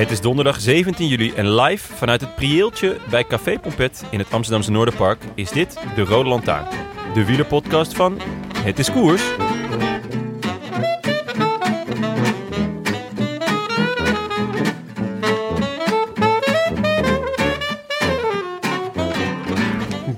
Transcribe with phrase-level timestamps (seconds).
[0.00, 4.32] Het is donderdag 17 juli en live vanuit het prieeltje bij Café Pompet in het
[4.32, 6.66] Amsterdamse Noorderpark is dit de Rode Lantaarn.
[7.14, 8.20] De wielerpodcast van
[8.56, 9.22] Het is Koers.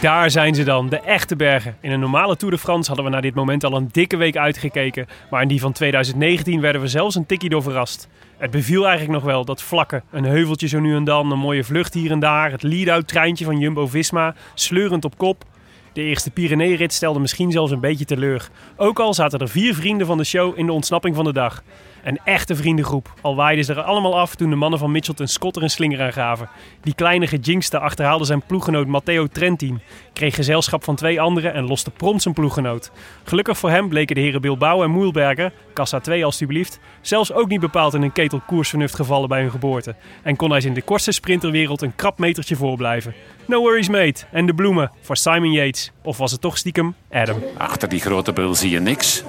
[0.02, 1.76] Daar zijn ze dan, de echte bergen.
[1.80, 4.36] In een normale Tour de France hadden we naar dit moment al een dikke week
[4.36, 5.06] uitgekeken.
[5.30, 8.08] Maar in die van 2019 werden we zelfs een tikkie door verrast.
[8.42, 10.02] Het beviel eigenlijk nog wel, dat vlakke.
[10.10, 12.50] Een heuveltje zo nu en dan, een mooie vlucht hier en daar.
[12.50, 15.44] Het lead-out treintje van Jumbo-Visma, sleurend op kop.
[15.92, 18.48] De eerste Pyrenee-rit stelde misschien zelfs een beetje teleur.
[18.76, 21.62] Ook al zaten er vier vrienden van de show in de ontsnapping van de dag.
[22.04, 23.14] Een echte vriendengroep.
[23.20, 26.02] Al waaiden ze er allemaal af toen de mannen van Mitchelton Scott er een slinger
[26.02, 26.48] aan gaven.
[26.80, 29.80] Die kleine gejinxte achterhaalde zijn ploeggenoot Matteo Trentin.
[30.12, 32.90] Kreeg gezelschap van twee anderen en loste prompt zijn ploeggenoot.
[33.24, 37.60] Gelukkig voor hem bleken de heren Bilbao en Moelberger, kassa 2 alstublieft, zelfs ook niet
[37.60, 39.94] bepaald in een ketel koersvernuft gevallen bij hun geboorte.
[40.22, 43.14] En kon hij ze in de kortste sprinterwereld een krap metertje voorblijven.
[43.46, 44.24] No worries mate.
[44.30, 45.92] En de bloemen voor Simon Yates.
[46.02, 47.42] Of was het toch stiekem Adam?
[47.56, 49.24] Achter die grote bril zie je niks.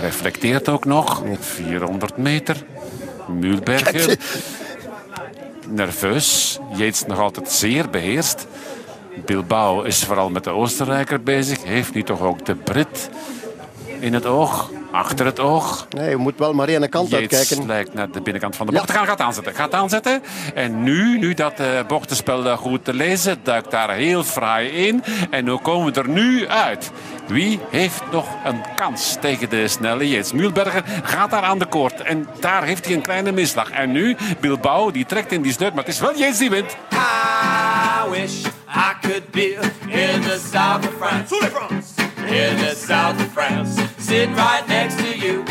[0.00, 1.22] Reflecteert ook nog.
[1.40, 2.56] 400 meter.
[3.26, 4.18] Mühlberger.
[5.68, 6.58] Nerveus.
[6.74, 8.46] Yates nog altijd zeer beheerst.
[9.24, 11.64] Bilbao is vooral met de Oostenrijker bezig.
[11.64, 13.10] Heeft nu toch ook de Brit
[14.00, 14.70] in het oog.
[14.90, 15.86] Achter het oog.
[15.90, 17.66] Nee, je moet wel maar één kant Yates uitkijken.
[17.66, 19.06] lijkt naar de binnenkant van de bocht te gaan.
[19.06, 19.54] Gaat aanzetten.
[19.54, 20.22] Gaat aanzetten.
[20.54, 25.04] En nu, nu dat uh, bochtenspel uh, goed te lezen, duikt daar heel fraai in.
[25.30, 26.90] En hoe komen we er nu uit?
[27.26, 30.32] Wie heeft nog een kans tegen de snelle Yates?
[30.32, 32.00] Mühlberger gaat daar aan de koord.
[32.00, 33.70] En daar heeft hij een kleine misslag.
[33.70, 35.74] En nu Bilbao, die trekt in die sneut.
[35.74, 36.76] Maar het is wel Yates die wint.
[36.92, 39.58] I wish I could be
[39.88, 41.34] in the south of France.
[42.26, 43.82] In the south of France.
[43.98, 45.42] Sitting right next to you.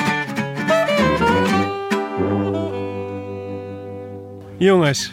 [4.57, 5.11] Jongens,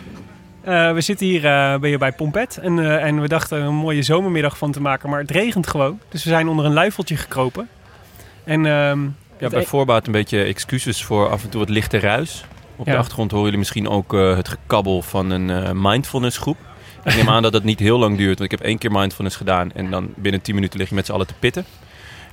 [0.61, 3.75] eh, we zitten hier uh, bij, bij Pompet en, uh, en we dachten er een
[3.75, 6.01] mooie zomermiddag van te maken, maar het regent gewoon.
[6.09, 7.69] Dus we zijn onder een luifeltje gekropen.
[8.45, 9.01] En, ehm,
[9.39, 12.45] ja, bij voorbaat een beetje excuses voor af en toe wat lichte ruis.
[12.77, 12.93] Op Ja.
[12.93, 16.56] de achtergrond horen jullie misschien ook eh, het gekabbel van een mindfulness groep.
[17.05, 19.37] Ik neem aan dat dat niet heel lang duurt, want ik heb één keer mindfulness
[19.37, 21.65] gedaan en dan binnen 10 minuten lig je met z'n allen te pitten.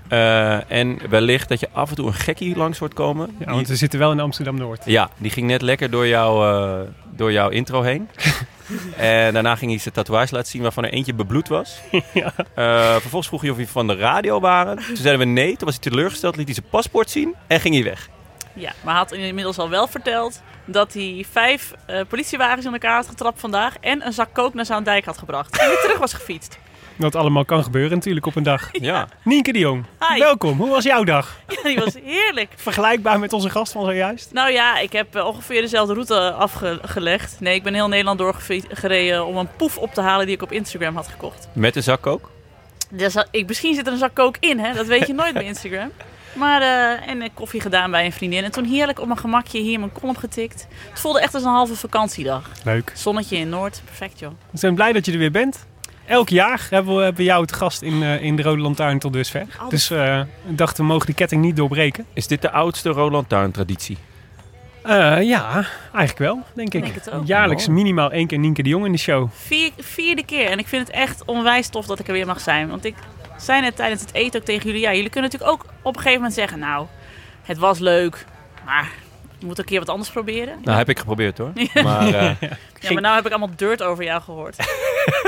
[0.07, 3.35] Eh, en wellicht dat je af en toe een gekkie langs hoort komen.
[3.40, 4.81] ja, want we zitten wel in Amsterdam-Noord.
[4.85, 8.09] Ja, die ging net lekker door, jou, eh, door jouw intro heen.
[8.97, 11.80] en daarna ging hij zijn tatoeage laten zien waarvan er eentje bebloed was.
[12.13, 12.34] Ja.
[12.56, 14.75] Eh, vervolgens vroeg hij of hij van de radio waren.
[14.75, 15.57] Toen zeiden we nee.
[15.57, 18.09] Toen was hij teleurgesteld, liet hij zijn paspoort zien en ging hij weg.
[18.53, 20.41] Ja, maar hij had inmiddels al wel verteld
[20.72, 24.66] dat hij vijf eh, politiewagens in elkaar had getrapt vandaag en een zak kook naar
[24.66, 25.57] Zaandijk had gebracht.
[25.59, 26.57] En weer terug was gefietst.
[26.96, 28.69] Wat allemaal kan gebeuren natuurlijk op een dag.
[28.90, 29.07] Ja.
[29.24, 30.19] Nienke de Jong, Hi.
[30.19, 30.57] welkom.
[30.57, 31.38] Hoe was jouw dag?
[31.47, 32.52] Ja, die was heerlijk.
[32.56, 34.34] Vergelijkbaar met onze gast van zojuist?
[34.34, 37.40] Nou ja, ik heb eh, ongeveer dezelfde route afgelegd.
[37.40, 40.51] Nee, ik ben heel Nederland doorgereden om een poef op te halen die ik op
[40.51, 41.47] Instagram had gekocht.
[41.53, 42.30] Met een zak ook.
[42.97, 44.74] Eh, ik, misschien zit er een zak kook in, hè?
[44.74, 45.91] dat weet je nooit bij Instagram.
[46.34, 48.44] Maar, eh, en eh, koffie gedaan bij een vriendin.
[48.44, 50.67] En toen heerlijk op mijn gemakje hier mijn column getikt.
[50.90, 52.50] Het voelde echt als een halve vakantiedag.
[52.63, 52.92] Leuk.
[52.95, 54.31] Zonnetje in Noord, perfect joh.
[54.51, 55.68] We zijn blij dat je er weer bent.
[56.09, 59.13] Elk jaar hebben we, hebben jou het gast in, eh, in de Rode Lantaarn tot
[59.13, 59.45] dusver.
[59.62, 59.69] Oh.
[59.69, 62.06] Dus eh we dachten, we mogen de ketting niet doorbreken.
[62.13, 63.98] Is dit de oudste Roland Tuin traditie?
[64.83, 66.81] Eh, ja, eigenlijk wel, denk ik.
[66.81, 67.27] denk het ook.
[67.27, 69.30] Jaarlijks minimaal één keer Nienke de Jong in de show.
[69.33, 70.50] Vier, vierde keer.
[70.50, 72.69] En ik vind het echt onwijs tof dat ik er weer mag zijn.
[72.69, 72.95] Want ik
[73.41, 74.81] zei net tijdens het eten ook tegen jullie.
[74.81, 76.59] Ja, jullie kunnen natuurlijk ook op een gegeven moment zeggen...
[76.59, 76.86] Nou,
[77.44, 78.25] het was leuk,
[78.65, 78.89] maar
[79.39, 80.59] we moeten een keer wat anders proberen.
[80.63, 81.51] Nou, heb ik geprobeerd hoor.
[81.83, 82.31] Maar eh,
[82.80, 84.56] Ja, maar nou heb ik allemaal dirt over jou gehoord.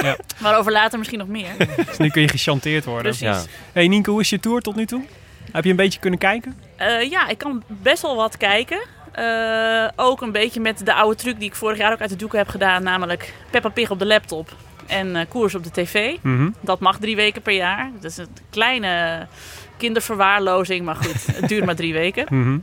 [0.01, 0.15] Ja.
[0.37, 1.49] Maar over later misschien nog meer.
[1.87, 3.01] Dus nu kun je gechanteerd worden.
[3.01, 3.21] Precies.
[3.21, 3.41] ja.
[3.71, 5.03] Hey Nienke, hoe is je tour tot nu toe?
[5.51, 6.57] Heb je een beetje kunnen kijken?
[6.75, 8.81] Eh, ja, ik kan best wel wat kijken.
[9.11, 12.15] Eh, ook een beetje met de oude truc die ik vorig jaar ook uit de
[12.15, 12.83] doeken heb gedaan.
[12.83, 14.55] Namelijk Peppa Pig op de laptop
[14.91, 16.15] en eh, koers op de tv.
[16.21, 16.49] Mhm.
[16.59, 17.91] Dat mag drie weken per jaar.
[18.01, 19.27] Dat is een kleine
[19.77, 20.85] kinderverwaarlozing.
[20.85, 22.25] Maar goed, het duurt maar drie weken.
[22.29, 22.57] Mhm.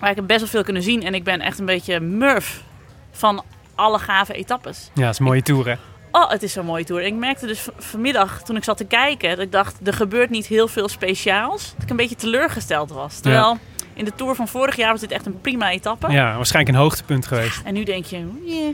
[0.00, 1.02] Maar ik heb best wel veel kunnen zien.
[1.02, 2.62] En ik ben echt een beetje murf
[3.10, 3.44] van
[3.74, 4.90] alle gave etappes.
[4.94, 5.74] Ja, dat is een mooie tour, hè?
[6.12, 7.02] Oh, het is zo'n mooie tour.
[7.02, 10.30] En ik merkte dus vanmiddag, toen ik zat te kijken, dat ik dacht, er gebeurt
[10.30, 11.72] niet heel veel speciaals.
[11.74, 13.20] Dat ik een beetje teleurgesteld was.
[13.20, 13.58] Terwijl
[13.98, 16.10] in de tour van vorig jaar was dit echt een prima etappe.
[16.12, 17.60] Ja, waarschijnlijk een hoogtepunt geweest.
[17.64, 18.70] En nu denk je, ja, ja.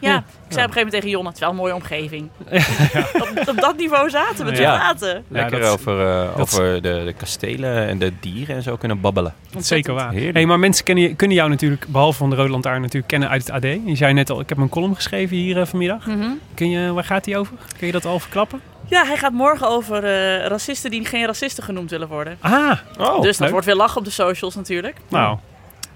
[0.00, 0.16] Ja.
[0.16, 2.28] ik zei op een gegeven moment tegen Jon, het is wel een mooie omgeving.
[3.22, 4.74] op, op dat niveau zaten we te Ja.
[4.76, 5.24] praten.
[5.28, 9.34] Lekker dat over, eh, over de, de kastelen en de dieren en zo kunnen babbelen.
[9.58, 10.10] Zeker waar.
[10.12, 10.34] Heerlijk.
[10.34, 13.28] Hey, maar mensen kennen, je- kunnen jou natuurlijk, behalve van de Rode Lantaarn, natuurlijk kennen
[13.28, 13.62] uit het AD.
[13.62, 16.06] Je zei net al, ik heb een column geschreven hier eh, vanmiddag.
[16.06, 16.28] Mhm.
[16.54, 17.54] Kun je, waar gaat die over?
[17.78, 18.60] Kun je dat al verklappen?
[18.88, 22.36] Ja, hij gaat morgen over eh, racisten die geen racisten genoemd willen worden.
[22.40, 23.50] Ah, Oh, dus dat leuk.
[23.50, 24.96] wordt weer lachen op de socials natuurlijk.
[25.08, 25.38] nou,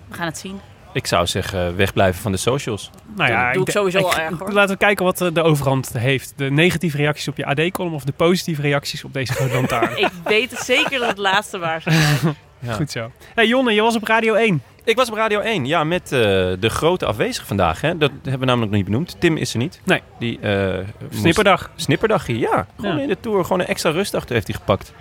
[0.08, 0.60] We gaan het zien.
[0.92, 2.90] ik zou zeggen, wegblijven van de socials.
[3.16, 3.44] nou ja.
[3.44, 4.52] doe- doe ik sowieso al erg, hoor.
[4.52, 6.32] Laten we kijken wat eh, de overhand heeft.
[6.36, 9.98] De negatieve reacties op je AD-column of de positieve reacties op deze Lantaarn.
[9.98, 11.94] Ik weet het zeker dat het laatste waar is.
[12.60, 12.72] Ja.
[12.72, 13.10] Goed zo.
[13.34, 14.62] Hey Jonne, je was op Radio 1.
[14.88, 16.18] Ik was op Radio 1, ja, met eh,
[16.60, 17.80] de grote afwezige vandaag.
[17.80, 17.98] Hè?
[17.98, 19.16] Dat hebben we namelijk nog niet benoemd.
[19.18, 19.80] Tim is er niet.
[19.84, 20.02] Nee.
[20.18, 21.70] Die, eh, moest- Snipperdag.
[21.76, 22.66] Snipperdagje, ja.
[22.80, 23.02] Gewoon Ja.
[23.02, 24.92] in de Tour, gewoon een extra rustdag heeft hij gepakt.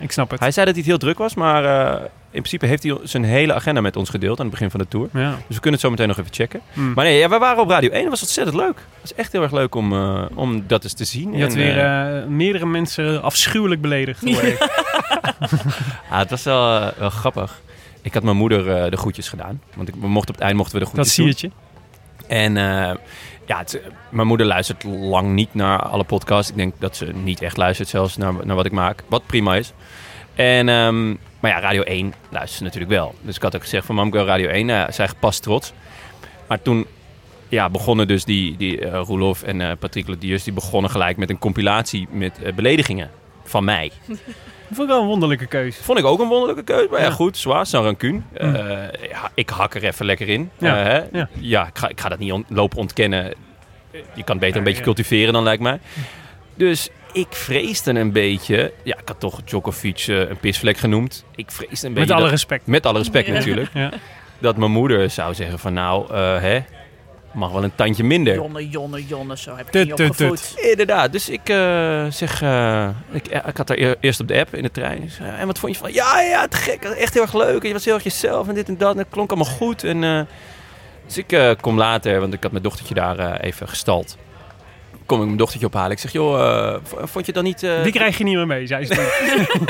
[0.00, 0.40] Ik snap het.
[0.40, 3.24] Hij zei dat hij het heel druk was, maar eh, in principe heeft hij zijn
[3.24, 5.08] hele agenda met ons gedeeld aan het begin van de Tour.
[5.12, 5.30] Ja.
[5.30, 6.60] Dus we kunnen het zo meteen nog even checken.
[6.72, 6.92] Hmm.
[6.94, 8.00] Maar nee, ja, we waren op Radio 1.
[8.00, 8.76] Dat was ontzettend leuk.
[8.76, 9.92] Het was echt heel erg leuk om,
[10.34, 11.32] om dat eens te zien.
[11.36, 14.24] Je had En, weer meerdere mensen afschuwelijk beledigd.
[14.26, 14.68] ik.
[16.10, 17.60] ah, het was wel, wel grappig.
[18.02, 19.62] Ik had mijn moeder eh, de groetjes gedaan.
[19.76, 21.58] Want ik, we mochten op het eind mochten we de Dat groetjes zie doen.
[22.18, 22.34] je.
[22.34, 22.94] En eh,
[23.46, 23.80] ja, het-
[24.10, 26.50] mijn moeder luistert lang niet naar alle podcasts.
[26.50, 29.02] Ik denk dat ze niet echt luistert zelfs naar, naar wat ik maak.
[29.08, 29.72] Wat prima is.
[30.34, 31.08] En, ehm,
[31.40, 33.14] maar ja, Radio 1 luistert ze natuurlijk wel.
[33.22, 34.66] Dus ik had ook gezegd van mam, ik wil Radio 1.
[34.66, 35.72] Nou ja, zij gepast trots.
[36.48, 36.86] Maar toen
[37.48, 40.44] ja, begonnen dus die, die eh, Roelof en eh Patrick Lodiers...
[40.44, 43.10] die begonnen gelijk met een compilatie met eh, beledigingen
[43.44, 43.90] van mij.
[44.72, 45.82] Vond ik wel een wonderlijke keuze.
[45.82, 46.88] Vond ik ook een wonderlijke keuze.
[46.90, 47.12] Maar ja, Ja.
[47.12, 48.20] goed, zwaar, sans rancune.
[48.40, 48.54] Mm.
[48.54, 50.50] Eh, ja, ik hak er even lekker in.
[50.58, 51.18] Ja, Eh, hè?
[51.18, 51.28] ja.
[51.38, 53.34] ja ik, ga, ik ga dat niet on- lopen ontkennen.
[54.14, 55.78] Je kan beter een beetje cultiveren dan, lijkt mij.
[56.54, 58.72] Dus ik vreesde een beetje...
[58.84, 61.24] Ja, ik had toch Djokovic eh, een pisvlek genoemd.
[61.34, 62.12] Ik vreesde een Met beetje...
[62.14, 62.66] alle dat- respect.
[62.66, 63.70] met alle respect natuurlijk.
[63.74, 63.90] Ja.
[64.38, 66.58] Dat mijn moeder zou zeggen van nou, hè,
[67.32, 68.34] mag wel een tandje minder.
[68.34, 70.54] Jonne, jonne, jonne, zo heb ik Tut, niet tut, opgevoed.
[70.56, 74.54] Inderdaad, dus ik eh, zeg, eh, ik, ik had daar eer- eerst op de app
[74.54, 75.10] in de trein.
[75.38, 75.92] En wat vond je van?
[75.92, 77.60] Ja, ja, te gek, echt heel erg leuk.
[77.62, 78.92] En je was heel erg jezelf en dit en dat.
[78.92, 79.84] En het klonk allemaal goed.
[79.84, 80.20] En, eh,
[81.06, 84.16] dus ik eh, kom later, want ik had mijn dochtertje daar eh, even gestald.
[85.10, 85.90] Kom ik mijn dochtertje ophalen.
[85.90, 86.40] Ik zeg, joh,
[86.74, 87.62] eh, vond je dan niet...
[87.62, 88.94] eh, Die krijg je niet meer mee, zei ze.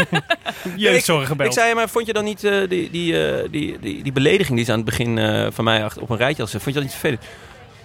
[0.76, 1.54] Jeugdzorg ik gebeld.
[1.54, 4.64] zei, maar vond je dan niet eh, die, die, eh, die, die, die belediging die
[4.64, 6.82] ze aan het begin eh, van mij achter op een rijtje had vond je dat
[6.82, 7.22] niet vervelend?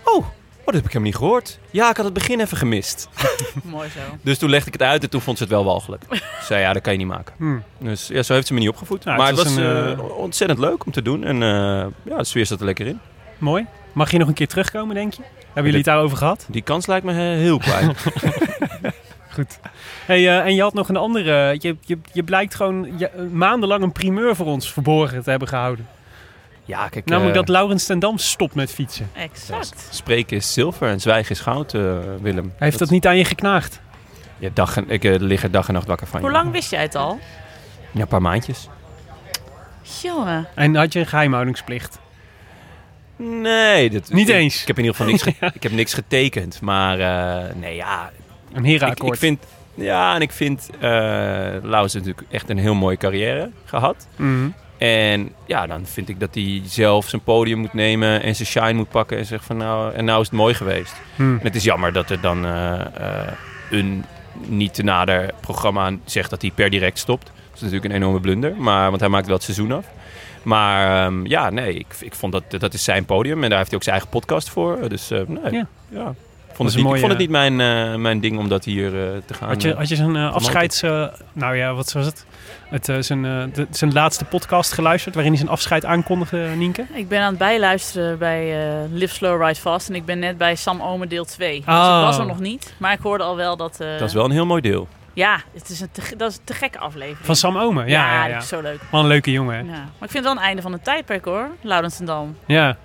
[0.04, 0.26] Oh, oh,
[0.66, 1.60] dat heb ik helemaal niet gehoord.
[1.72, 3.10] Ja, ik had het begin even gemist.
[3.64, 4.00] Mooi zo.
[4.22, 6.04] Dus toen legde ik het uit en toen vond ze het wel walgelijk.
[6.10, 7.34] Ze zei, ja, dat kan je niet maken.
[7.38, 7.64] Hmm.
[7.80, 9.04] Dus ja, zo heeft ze me niet opgevoed.
[9.06, 11.24] Nou, maar het het was, een, eh, eh, ontzettend leuk om te doen.
[11.24, 13.00] En eh, ja, de sfeer zat er lekker in.
[13.38, 13.66] Mooi.
[13.94, 15.22] Mag je nog een keer terugkomen, denk je?
[15.56, 16.46] Hebben jullie het daarover gehad?
[16.50, 17.96] Die kans lijkt me eh, heel klein.
[19.36, 19.60] Goed.
[20.06, 21.56] Hey, eh, en je had nog een andere.
[21.60, 25.88] Je, je, je blijkt gewoon je, maandenlang een primeur voor ons verborgen te hebben gehouden.
[26.66, 29.10] ja, kijk, Namelijk eh, dat Laurens ten Dam stopt met fietsen.
[29.14, 29.88] Exact.
[29.90, 32.54] spreken is zilver en zwijgen is goud, eh, Willem.
[32.58, 33.82] Heeft dat niet aan je geknaagd?
[34.40, 36.20] Ja, dag en, ik eh, lig er dag en nacht wakker van.
[36.22, 37.20] Hoe lang wist jij het al?
[37.92, 38.68] Ja, een paar maandjes.
[40.02, 40.48] Jongen.
[40.56, 42.00] En had je een geheimhoudingsplicht?
[43.18, 44.62] Nee, dat, Niet ik, eens?
[44.62, 46.62] Ik heb in ieder geval niks, ge- ik heb niks getekend.
[46.62, 48.12] Maar eh, nee, ja,
[48.54, 49.14] Een herenakkoord?
[49.14, 49.44] ik vind...
[49.76, 50.70] Ja, en ik vind...
[50.80, 50.90] eh
[51.62, 54.08] Laus natuurlijk echt een heel mooie carrière gehad.
[54.16, 54.48] Mhm.
[54.78, 58.74] En ja, dan vind ik dat hij zelf zijn podium moet nemen en zijn shine
[58.74, 60.94] moet pakken en zeggen van nou, en nou is het mooi geweest.
[61.16, 61.38] Hmm.
[61.40, 62.82] En het is jammer dat er dan eh,
[63.72, 64.04] een
[64.48, 67.26] niet te nader programma zegt dat hij per direct stopt.
[67.26, 69.86] Dat is natuurlijk een enorme blunder, maar, want hij maakt wel het seizoen af.
[70.46, 73.70] Maar ehm, ja, nee, ik, ik vond dat dat is zijn podium en daar heeft
[73.70, 74.90] hij ook zijn eigen podcast voor.
[74.90, 75.68] Dus eh, nee, Ja.
[75.90, 76.14] ja.
[76.50, 78.86] Ik vond, het niet, ik vond het niet mijn, eh, mijn ding om dat hier
[78.86, 79.48] eh, te gaan.
[79.50, 80.82] Had je, had je zijn eh, afscheids...
[80.82, 82.26] eh, nou ja, wat was het?
[82.70, 85.14] het eh, zijn, eh, de- zijn laatste podcast geluisterd...
[85.16, 86.86] waarin hij zijn afscheid aankondigde, Nienke?
[86.94, 89.90] Ik ben aan het bijluisteren bij eh, Live Slow Ride Fast.
[89.90, 91.56] En ik ben net bij Sam Omen deel 2.
[91.66, 91.96] Dus Oh.
[92.00, 92.74] ik was er nog niet.
[92.78, 93.80] Maar ik hoorde al wel dat...
[93.80, 94.88] eh, dat is wel een heel mooi deel.
[95.16, 97.26] Ja, het is een te, dat is een te gekke aflevering.
[97.26, 97.88] Van Sam Omen?
[97.88, 98.34] Ja, ja, ja.
[98.34, 98.80] dat is zo leuk.
[98.92, 99.62] Wat een leuke jongen, hè?
[99.62, 99.68] Ja.
[99.78, 102.38] Maar ik vind het wel een einde van een tijdperk hoor, Laurens en Dam.
[102.46, 102.78] Ja.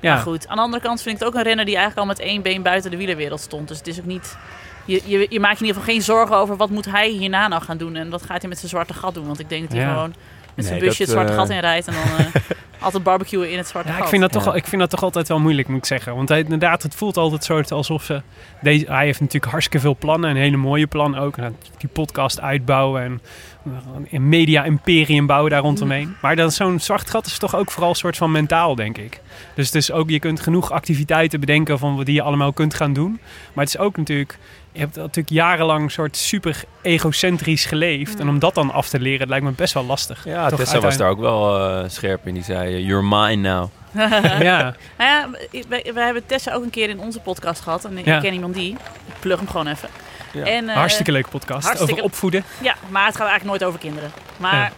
[0.00, 0.12] Ja.
[0.14, 2.14] Maar goed, aan de andere kant vind ik het ook een renner die eigenlijk al
[2.14, 3.68] met één been buiten de wielerwereld stond.
[3.68, 4.36] Dus het is ook niet...
[4.84, 7.48] Je, je, je maakt je in ieder geval geen zorgen over wat moet hij hierna
[7.48, 7.96] nou gaan doen.
[7.96, 9.26] En wat gaat hij met zijn zwarte gat doen.
[9.26, 9.92] Want ik denk dat hij Ja.
[9.92, 10.14] gewoon
[10.58, 12.34] Met zijn Nee, busje het zwarte eh, gat in rijdt en dan eh,
[12.84, 14.02] altijd barbecuen in het zwarte Ja, gat.
[14.02, 14.54] ik vind, dat toch, Ja.
[14.54, 16.14] ik vind dat toch altijd wel moeilijk, moet ik zeggen.
[16.14, 18.22] Want hij, inderdaad, het voelt altijd soort alsof ze...
[18.62, 20.30] Deze, hij heeft natuurlijk hartstikke veel plannen.
[20.30, 21.36] Een hele mooie plan ook.
[21.36, 23.20] En die podcast uitbouwen en
[24.10, 26.16] een media-imperium bouwen daar rondomheen.
[26.22, 29.20] Maar dan zo'n zwart gat is toch ook vooral een soort van mentaal, denk ik.
[29.54, 32.74] Dus het is ook, je kunt genoeg activiteiten bedenken van wat die je allemaal kunt
[32.74, 33.20] gaan doen.
[33.52, 34.38] Maar het is ook natuurlijk...
[34.78, 38.20] Je hebt natuurlijk jarenlang een soort super egocentrisch geleefd.
[38.20, 40.24] En om dat dan af te leren, lijkt me best wel lastig.
[40.24, 42.34] Ja, Toch Tessa was daar ook wel eh, scherp in.
[42.34, 43.68] Die zei, eh, you're mine now.
[44.42, 45.28] Ja, Nou ja,
[45.68, 47.84] wij, wij hebben Tessa ook een keer in onze podcast gehad.
[47.84, 48.16] En Ja.
[48.16, 48.70] ik ken iemand die.
[49.06, 49.88] Ik plug hem gewoon even.
[50.32, 50.44] Ja.
[50.44, 52.44] En, eh, hartstikke leuke podcast hartstikke- over opvoeden.
[52.62, 54.10] Ja, maar het gaat eigenlijk nooit over kinderen.
[54.36, 54.72] Maar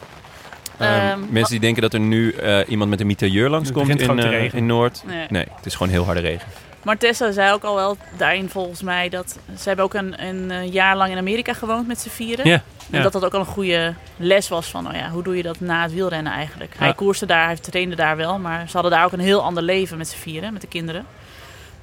[0.79, 4.21] Ehm, Ehm, mensen die denken dat er nu eh, iemand met een mitrailleur langskomt begint
[4.25, 5.03] in, in Noord.
[5.07, 5.27] nee.
[5.29, 6.49] Nee, het is gewoon heel harde regen.
[6.83, 10.51] Maar Tessa zei ook al wel daarin volgens mij dat ze hebben ook een, een
[10.51, 12.49] eh, jaar lang in Amerika gewoond met z'n vieren.
[12.49, 15.37] Ja, En dat dat ook al een goede les was van, nou ja, hoe doe
[15.37, 16.75] je dat na het wielrennen eigenlijk?
[16.79, 16.93] Hij Ja.
[16.93, 19.99] koerste daar, hij trainde daar wel, maar ze hadden daar ook een heel ander leven
[19.99, 21.07] met z'n vieren, met de kinderen.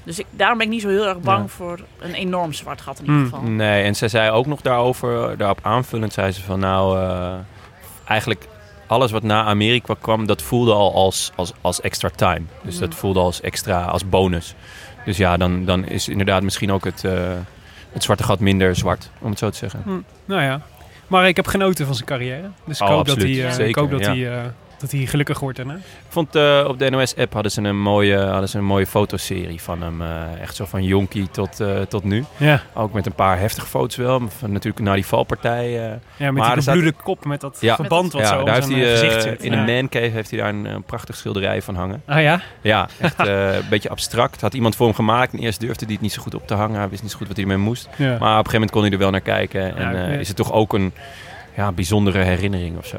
[0.03, 1.47] Dus ik, daarom ben ik niet zo heel erg bang Ja.
[1.47, 3.29] voor een enorm zwart gat in ieder Hmm.
[3.29, 3.41] geval.
[3.47, 7.33] Nee, en ze zei ook nog daarover, daarop aanvullend, zei ze van nou, eh,
[8.05, 8.47] eigenlijk
[8.87, 12.41] alles wat na Amerika kwam, dat voelde al als, als, als extra time.
[12.63, 12.79] Dus Mm.
[12.79, 14.55] dat voelde als extra, als bonus.
[15.07, 17.31] Dus ja, dan, dan is inderdaad misschien ook het, eh,
[17.91, 20.05] het zwarte gat minder zwart, om het zo te zeggen.
[20.25, 20.61] Nou ja,
[21.07, 22.49] maar ik heb genoten van zijn carrière.
[22.65, 24.07] Dus ik Oh, hoop, dat hij, eh, ik hoop dat, ja.
[24.07, 24.45] hij, eh,
[24.79, 25.73] dat hij gelukkig wordt daarna.
[25.75, 29.61] Ik vond eh, op de NOS-app hadden ze een mooie, hadden ze een mooie fotoserie
[29.61, 30.01] van hem.
[30.01, 32.23] eh, echt zo van jonkie tot, eh, tot nu.
[32.37, 34.21] Ja, Ook met een paar heftige foto's wel.
[34.37, 35.71] Van, natuurlijk na die valpartij.
[35.71, 37.75] ja met Maar die staat- bebloede kop met dat Ja.
[37.75, 39.43] verband wat ja, zo daar heeft zijn hij, gezicht zit.
[39.43, 42.01] in een mancave heeft hij daar een, een prachtig schilderij van hangen.
[42.05, 42.41] Ah ja?
[42.61, 44.41] Ja, echt een beetje abstract.
[44.41, 46.53] Had iemand voor hem gemaakt en eerst durfde hij het niet zo goed op te
[46.53, 46.79] hangen.
[46.79, 47.89] Hij wist niet zo goed wat hij ermee moest.
[47.97, 49.77] Maar op een gegeven moment kon hij er wel naar kijken.
[49.77, 50.93] En is het toch ook een
[51.55, 52.97] ja, bijzondere herinnering of zo.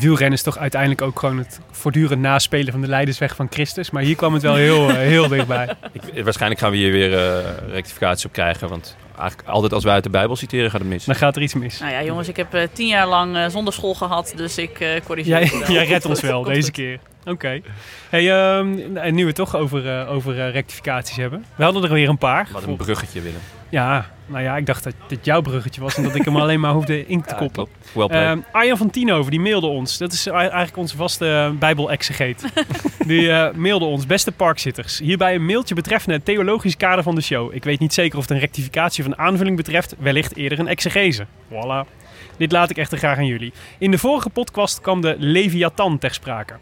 [0.00, 3.90] Wielrennen is toch uiteindelijk ook gewoon het voortdurend naspelen van de leidersweg van Christus.
[3.90, 5.68] Maar hier kwam het wel heel, eh, heel dichtbij.
[6.12, 8.68] Ik, waarschijnlijk gaan we hier weer eh rectificaties op krijgen.
[8.68, 11.04] Want eigenlijk altijd als wij uit de Bijbel citeren gaat het mis.
[11.04, 11.78] Dan gaat er iets mis.
[11.80, 14.80] Nou ja, jongens, ik heb eh, tien jaar lang eh, zonder school gehad, dus ik
[14.80, 15.70] eh corrigeer Jij, wel.
[15.70, 16.98] jij redt ons wel Komt deze keer.
[17.24, 17.60] Oké.
[18.08, 21.44] Hey, ehm, en nu we het toch over, eh, over eh, rectificaties hebben.
[21.54, 22.48] We hadden er weer een paar.
[22.52, 23.40] Wat een bruggetje, Willem.
[23.68, 26.60] Ja, nou ja, ik dacht dat dit jouw bruggetje was en dat ik hem alleen
[26.60, 27.68] maar hoefde in te koppelen.
[27.92, 28.26] Well played.
[28.26, 29.98] Ehm Arjan van Tienhoven, die mailde ons.
[29.98, 32.44] Dat is eigenlijk onze vaste uh, bijbel-exegeet.
[33.06, 34.06] die eh, mailde ons.
[34.06, 37.54] Beste parkzitters, hierbij een mailtje betreffende het theologisch kader van de show.
[37.54, 39.94] Ik weet niet zeker of het een rectificatie of een aanvulling betreft.
[39.98, 41.26] Wellicht eerder een exegese.
[41.48, 42.02] Voilà.
[42.36, 43.52] Dit laat ik echter graag aan jullie.
[43.78, 46.54] In de vorige podcast kwam de Leviathan ter sprake.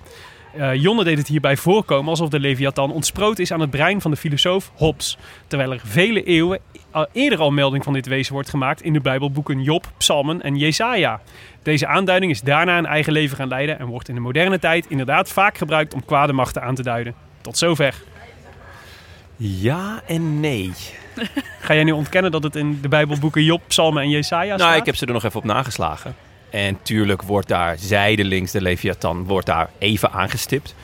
[0.57, 4.11] Eh, Jonne deed het hierbij voorkomen alsof de Leviathan ontsproot is aan het brein van
[4.11, 5.19] de filosoof Hobbes.
[5.47, 6.61] Terwijl er vele eeuwen
[7.13, 11.21] eerder al melding van dit wezen wordt gemaakt in de Bijbelboeken Job, Psalmen en Jesaja.
[11.63, 14.87] Deze aanduiding is daarna een eigen leven gaan leiden en wordt in de moderne tijd
[14.89, 17.15] inderdaad vaak gebruikt om kwade machten aan te duiden.
[17.41, 17.95] Tot zover.
[19.37, 20.73] ja en nee.
[21.61, 24.69] Ga jij nu ontkennen dat het in de Bijbelboeken Job, Psalmen en Jesaja staat?
[24.69, 26.15] Nou, ik heb ze er nog even op nageslagen.
[26.53, 30.75] En tuurlijk wordt daar zijdelings de Leviathan wordt daar even aangestipt.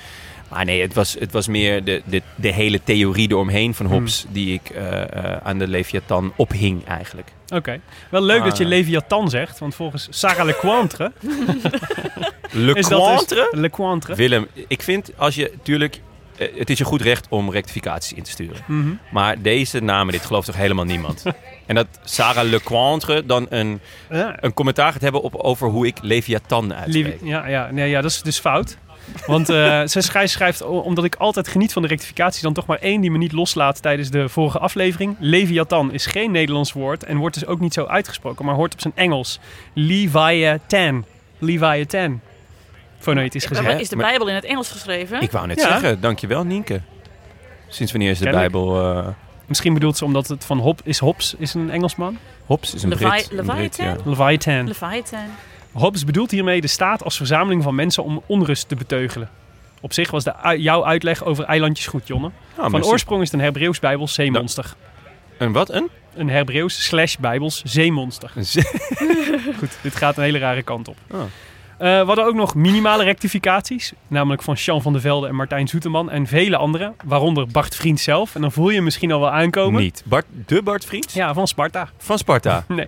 [0.49, 4.25] Maar nee, het was, het was meer de, de, de hele theorie eromheen van Hobbes...
[4.29, 7.33] die ik eh, eh, aan de Leviathan ophing eigenlijk.
[7.55, 7.81] Oké.
[8.11, 8.71] Wel leuk dat je Ah.
[8.71, 11.13] Leviathan zegt, want volgens Sarah Lecointre
[12.75, 13.49] dus Cointre?
[13.51, 14.15] Lecointre.
[14.15, 15.53] Willem, ik vind als je...
[15.63, 16.01] Tuurlijk, eh,
[16.39, 18.63] het is je goed recht om rectificaties in te sturen.
[18.67, 18.89] Mhm.
[19.11, 21.23] Maar deze namen, dit gelooft toch helemaal niemand?
[21.67, 23.81] en dat Sarah Lecointre dan een,
[24.11, 24.37] Ja.
[24.41, 27.19] een commentaar gaat hebben op, over hoe ik Leviathan uitspreek.
[27.23, 28.77] Ja, ja, nee, ja, dat is dus fout.
[29.27, 33.01] Want eh ze schrijft, omdat ik altijd geniet van de rectificatie, dan toch maar één
[33.01, 35.17] die me niet loslaat tijdens de vorige aflevering.
[35.19, 38.81] Leviathan is geen Nederlands woord en wordt dus ook niet zo uitgesproken, maar hoort op
[38.81, 39.41] zijn Engels.
[39.73, 41.05] Leviathan.
[41.39, 42.21] Leviathan.
[42.99, 43.81] Fonetisch Maar gezegd.
[43.81, 45.21] is de Bijbel in het Engels geschreven?
[45.23, 45.69] Ik wou net Ja.
[45.69, 46.81] zeggen, dankjewel Nienke.
[47.69, 48.53] Sinds wanneer is de Kennelijk.
[48.53, 48.97] Bijbel...
[48.99, 49.07] eh
[49.47, 52.19] Misschien bedoelt ze omdat het van Hop is Hobbes is een Engelsman.
[52.47, 53.31] Hobbes is een Levi- Brit.
[53.39, 53.85] Een Brit ja.
[53.85, 54.11] Leviathan?
[54.11, 54.67] Leviathan.
[54.67, 55.27] Leviathan.
[55.73, 59.29] Hobbes bedoelt hiermee de staat als verzameling van mensen om onrust te beteugelen.
[59.81, 62.31] Op zich was de, jouw uitleg over eilandjes goed, Jonne.
[62.57, 64.75] Ah, Van oorsprong is het een Hebreeuws Bijbels zeemonster.
[65.39, 65.71] Een wat?
[65.71, 65.89] Een?
[66.15, 68.33] Een Hebreeuws slash Bijbels zeemonster.
[68.35, 68.45] Een
[69.59, 70.97] Goed, dit gaat een hele rare kant op.
[71.11, 71.21] Oh.
[71.79, 73.93] Eh, we hadden ook nog minimale rectificaties.
[74.09, 76.95] Namelijk van Jean van der Velde en Martijn Zoeteman en vele anderen.
[77.05, 78.35] Waaronder Bart Vriend zelf.
[78.35, 79.83] En dan voel je misschien al wel aankomen.
[79.83, 80.03] Niet.
[80.07, 81.15] Bart, de Bart Vriends?
[81.15, 81.89] Ja, van Sparta.
[81.99, 82.65] Van Sparta?
[82.69, 82.87] Nee.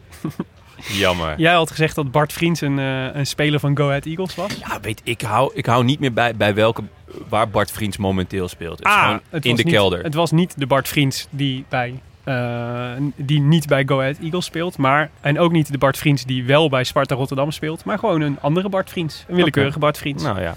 [0.92, 1.34] Jammer.
[1.38, 4.52] Jij had gezegd dat Bart Vriend een, eh, een speler van Go Ahead Eagles was.
[4.68, 6.82] Ja, weet ik hou, ik hou niet meer bij, bij welke,
[7.28, 8.78] waar Bart Vriends momenteel speelt.
[8.78, 10.02] Het is gewoon het in de niet- kelder.
[10.02, 14.44] Het was niet de Bart Vriends die bij eh, die niet bij Go Ahead Eagles
[14.44, 14.76] speelt.
[14.76, 17.84] Maar, en ook niet de Bart Vriends die wel bij Sparta Rotterdam speelt.
[17.84, 19.24] Maar gewoon een andere Bart Vriends.
[19.28, 20.22] Een willekeurige Bart Vriends.
[20.22, 20.54] Nou ja.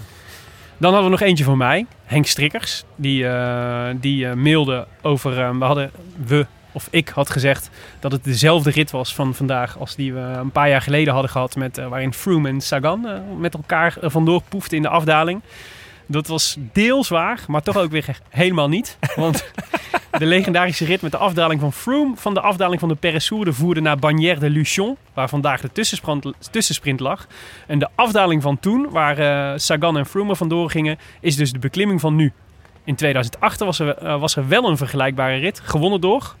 [0.76, 1.86] Dan hadden we nog eentje van mij.
[2.04, 2.84] Henk Strikkers.
[2.96, 5.58] Die, eh, die eh, mailde over...
[5.58, 5.90] we hadden...
[6.26, 10.20] We, of ik had gezegd dat het dezelfde rit was van vandaag als die we
[10.20, 11.56] een paar jaar geleden hadden gehad.
[11.56, 13.06] Met, waarin Froome en Sagan
[13.38, 15.40] met elkaar eh, vandoor poefden in de afdaling.
[16.06, 18.98] Dat was deels waar, maar toch ook weer helemaal niet.
[19.16, 19.44] Want
[20.18, 23.80] de legendarische rit met de afdaling van Froome van de afdaling van de Peressourde voerde
[23.80, 25.72] naar Bagnères de Luchon, waar vandaag de
[26.50, 27.26] tussensprint, lag.
[27.66, 31.58] En de afdaling van toen, waar eh, Sagan en Froome vandoor gingen, is dus de
[31.58, 32.32] beklimming van nu.
[32.84, 36.34] In 2008 was er, eh, was er wel een vergelijkbare rit, gewonnen door,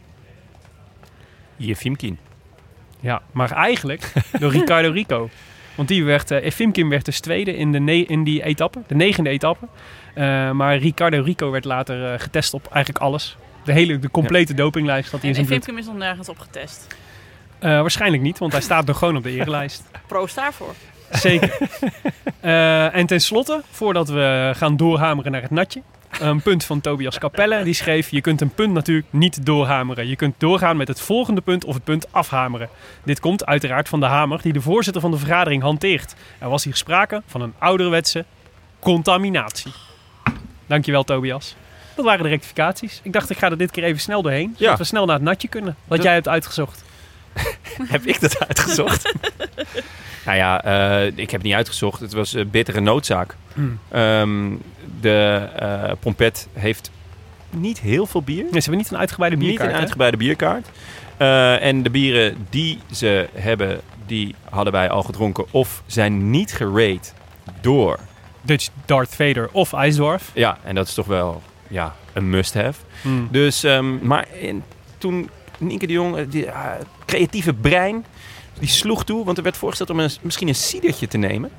[1.56, 2.18] Jefimkin.
[3.00, 5.28] ja, maar eigenlijk door Ricardo Rico.
[5.74, 8.94] Want die werd, eh Efimkin werd dus tweede in, de ne- in die etappe, de
[8.94, 9.66] negende etappe.
[10.14, 13.36] Eh, maar Ricardo Rico werd later eh, getest op eigenlijk alles.
[13.64, 15.64] De hele, de complete dopinglijst had hij in En zijn bloed.
[15.64, 16.86] Fimkem is nog nergens op getest.
[17.60, 19.82] Waarschijnlijk niet, want hij staat er gewoon op de erelijst.
[20.06, 20.74] Proost daarvoor.
[21.10, 21.56] Zeker.
[22.92, 25.82] En tenslotte, voordat we gaan doorhameren naar het natje.
[26.20, 27.62] Een punt van Tobias Capelle.
[27.64, 30.08] Die schreef, je kunt een punt natuurlijk niet doorhameren.
[30.08, 32.68] Je kunt doorgaan met het volgende punt of het punt afhameren.
[33.04, 36.14] Dit komt uiteraard van de hamer die de voorzitter van de vergadering hanteert.
[36.38, 38.24] Er was hier sprake van een ouderwetse
[38.78, 39.72] contaminatie.
[40.66, 41.56] Dankjewel Tobias.
[41.96, 43.00] Dat waren de rectificaties.
[43.02, 44.54] Ik dacht, ik ga er dit keer even snel doorheen.
[44.58, 44.76] Zodat Ja.
[44.76, 45.76] we snel naar het natje kunnen.
[45.84, 46.84] Wat jij hebt uitgezocht.
[47.88, 49.12] Heb ik dat uitgezocht?
[50.26, 52.00] nou ja, eh, ik heb het niet uitgezocht.
[52.00, 53.36] Het was eh, bittere noodzaak.
[53.54, 53.78] Hmm.
[53.88, 54.52] Ehm,
[55.04, 56.90] de eh, Pompet heeft
[57.50, 58.42] niet heel veel bier.
[58.42, 59.68] Nee, ze hebben niet een uitgebreide Niet bierkaart.
[59.70, 59.80] een hè?
[59.80, 60.66] uitgebreide bierkaart.
[61.16, 65.44] Eh, en de bieren die ze hebben, die hadden wij al gedronken.
[65.50, 67.10] Of zijn niet gerate
[67.60, 67.98] door.
[68.42, 70.30] Dutch Darth Vader of IJsdorf.
[70.34, 72.80] Ja, en dat is toch wel ja, een must-have.
[73.02, 73.28] Hmm.
[73.30, 74.62] Dus, ehm, maar in-
[74.98, 76.46] toen Nienke de Jong, eh, die
[77.06, 78.04] creatieve brein,
[78.58, 79.24] die sloeg toe.
[79.24, 81.50] Want er werd voorgesteld om een, misschien een cidertje te nemen.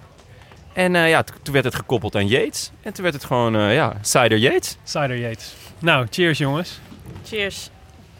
[0.75, 2.71] En eh, ja, toen werd het gekoppeld aan Yates.
[2.81, 5.53] En toen werd het gewoon, eh, ja, cider Yates Cider Yates.
[5.79, 6.79] Nou, cheers jongens.
[7.25, 7.69] Cheers.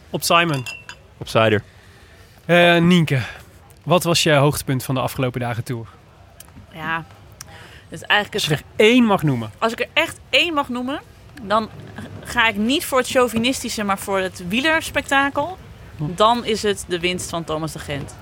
[0.10, 0.66] Op Simon.
[1.18, 1.64] op cider.
[2.46, 3.22] Eh Nienke,
[3.84, 5.88] wat was je hoogtepunt van de afgelopen dagen tour?
[6.74, 7.06] Ja.
[7.90, 9.52] Dus eigenlijk Als je er één mag noemen.
[9.58, 11.02] Als ik er echt één mag noemen,
[11.42, 11.70] dan
[12.24, 15.58] ga ik niet voor het chauvinistische, maar voor het wielerspektakel.
[15.98, 18.16] Dan is het de winst van Thomas de Gent.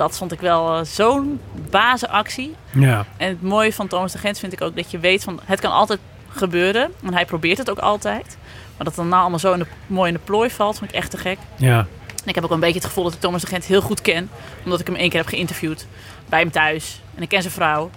[0.00, 2.54] Dat vond ik wel eh, zo'n bazenactie.
[2.70, 3.06] Ja.
[3.16, 5.60] En het mooie van Thomas de Gent vind ik ook dat je weet van het
[5.60, 6.92] kan altijd gebeuren.
[7.02, 8.36] En hij probeert het ook altijd.
[8.76, 10.90] Maar dat het dan nou allemaal zo in de, mooi in de plooi valt, vond
[10.90, 11.38] ik echt te gek.
[11.56, 11.78] Ja.
[12.22, 14.00] En ik heb ook een beetje het gevoel dat ik Thomas de Gent heel goed
[14.00, 14.30] ken.
[14.64, 15.86] Omdat ik hem één keer heb geïnterviewd
[16.28, 17.00] bij hem thuis.
[17.14, 17.90] En ik ken zijn vrouw.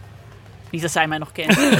[0.73, 1.57] Niet dat zij mij nog kent.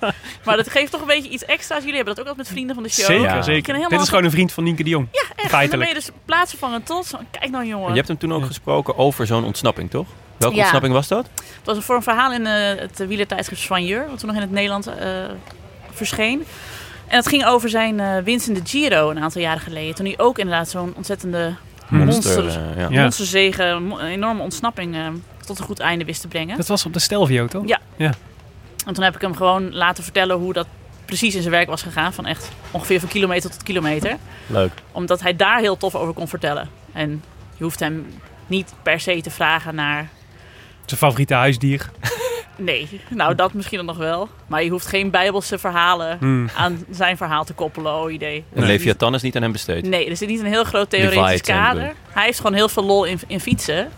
[0.00, 1.78] maar, maar dat geeft toch een beetje iets extra's.
[1.78, 3.06] Jullie hebben dat ook altijd met vrienden van de show.
[3.06, 3.42] Zeker, Ja.
[3.42, 3.88] Zeker.
[3.88, 5.08] Dit is gewoon een vriend van Nienke de Jong.
[5.12, 5.30] Ja, echt.
[5.30, 5.78] En dan Feitelijk.
[5.78, 7.12] ben je dus plaatsvervangend trots.
[7.30, 7.88] Kijk nou jongen.
[7.88, 10.06] Je hebt hem toen ook gesproken over zo'n ontsnapping, toch?
[10.36, 10.60] Welke Ja.
[10.60, 11.28] ontsnapping was dat?
[11.34, 14.06] Het was voor een verhaal in eh, het wielertijdschrift Soigneur.
[14.08, 14.94] Wat toen nog in het Nederlands eh,
[15.92, 16.44] verscheen.
[17.06, 19.94] En het ging over zijn eh, winst in de Giro een aantal jaren geleden.
[19.94, 21.54] Toen hij ook inderdaad zo'n ontzettende
[21.88, 22.86] monster, eh, ja.
[22.90, 23.00] Ja.
[23.00, 25.06] monsterzege, mo- een enorme ontsnapping eh,
[25.48, 26.56] tot een goed einde wist te brengen.
[26.56, 27.62] Dat was op de Stelvio, toch?
[27.96, 28.14] Ja.
[28.86, 30.66] En toen heb ik hem gewoon laten vertellen hoe dat
[31.04, 32.12] precies in zijn werk was gegaan.
[32.12, 34.16] Van echt ongeveer van kilometer tot kilometer.
[34.46, 34.72] Leuk.
[34.92, 36.68] Omdat hij daar heel tof over kon vertellen.
[36.92, 37.22] En
[37.56, 38.06] je hoeft hem
[38.46, 40.08] niet per se te vragen naar...
[40.84, 41.90] Zijn favoriete huisdier.
[42.56, 44.28] Nee, nou dat misschien dan nog wel.
[44.46, 46.48] Maar je hoeft geen bijbelse verhalen Hmm.
[46.56, 47.94] aan zijn verhaal te koppelen.
[47.94, 48.44] Oh idee.
[48.54, 49.84] En Leviathan is niet aan hem besteed.
[49.84, 51.92] Nee, er zit niet een heel groot theoretisch kader.
[52.10, 53.88] Hij heeft gewoon heel veel lol in, in fietsen.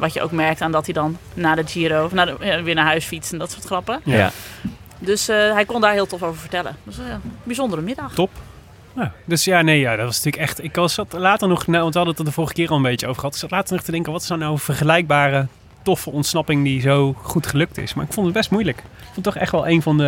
[0.00, 2.62] Wat je ook merkt aan dat hij dan na de Giro of na de, ja,
[2.62, 4.00] weer naar huis fietst en dat soort grappen.
[4.04, 4.30] Ja.
[4.98, 6.76] Dus eh, hij kon daar heel tof over vertellen.
[6.84, 8.14] Dus eh, een bijzondere middag.
[8.14, 8.30] Top.
[8.96, 10.64] Ja, dus ja, nee, ja, dat was natuurlijk echt...
[10.64, 11.66] Ik was zat later nog...
[11.66, 13.34] Nou, want we hadden het er de vorige keer al een beetje over gehad.
[13.34, 15.46] Ik zat later nog te denken, wat is nou nou vergelijkbare
[15.82, 17.94] toffe ontsnapping die zo goed gelukt is?
[17.94, 18.78] Maar ik vond het best moeilijk.
[18.78, 20.04] Ik vond het toch echt wel een van de...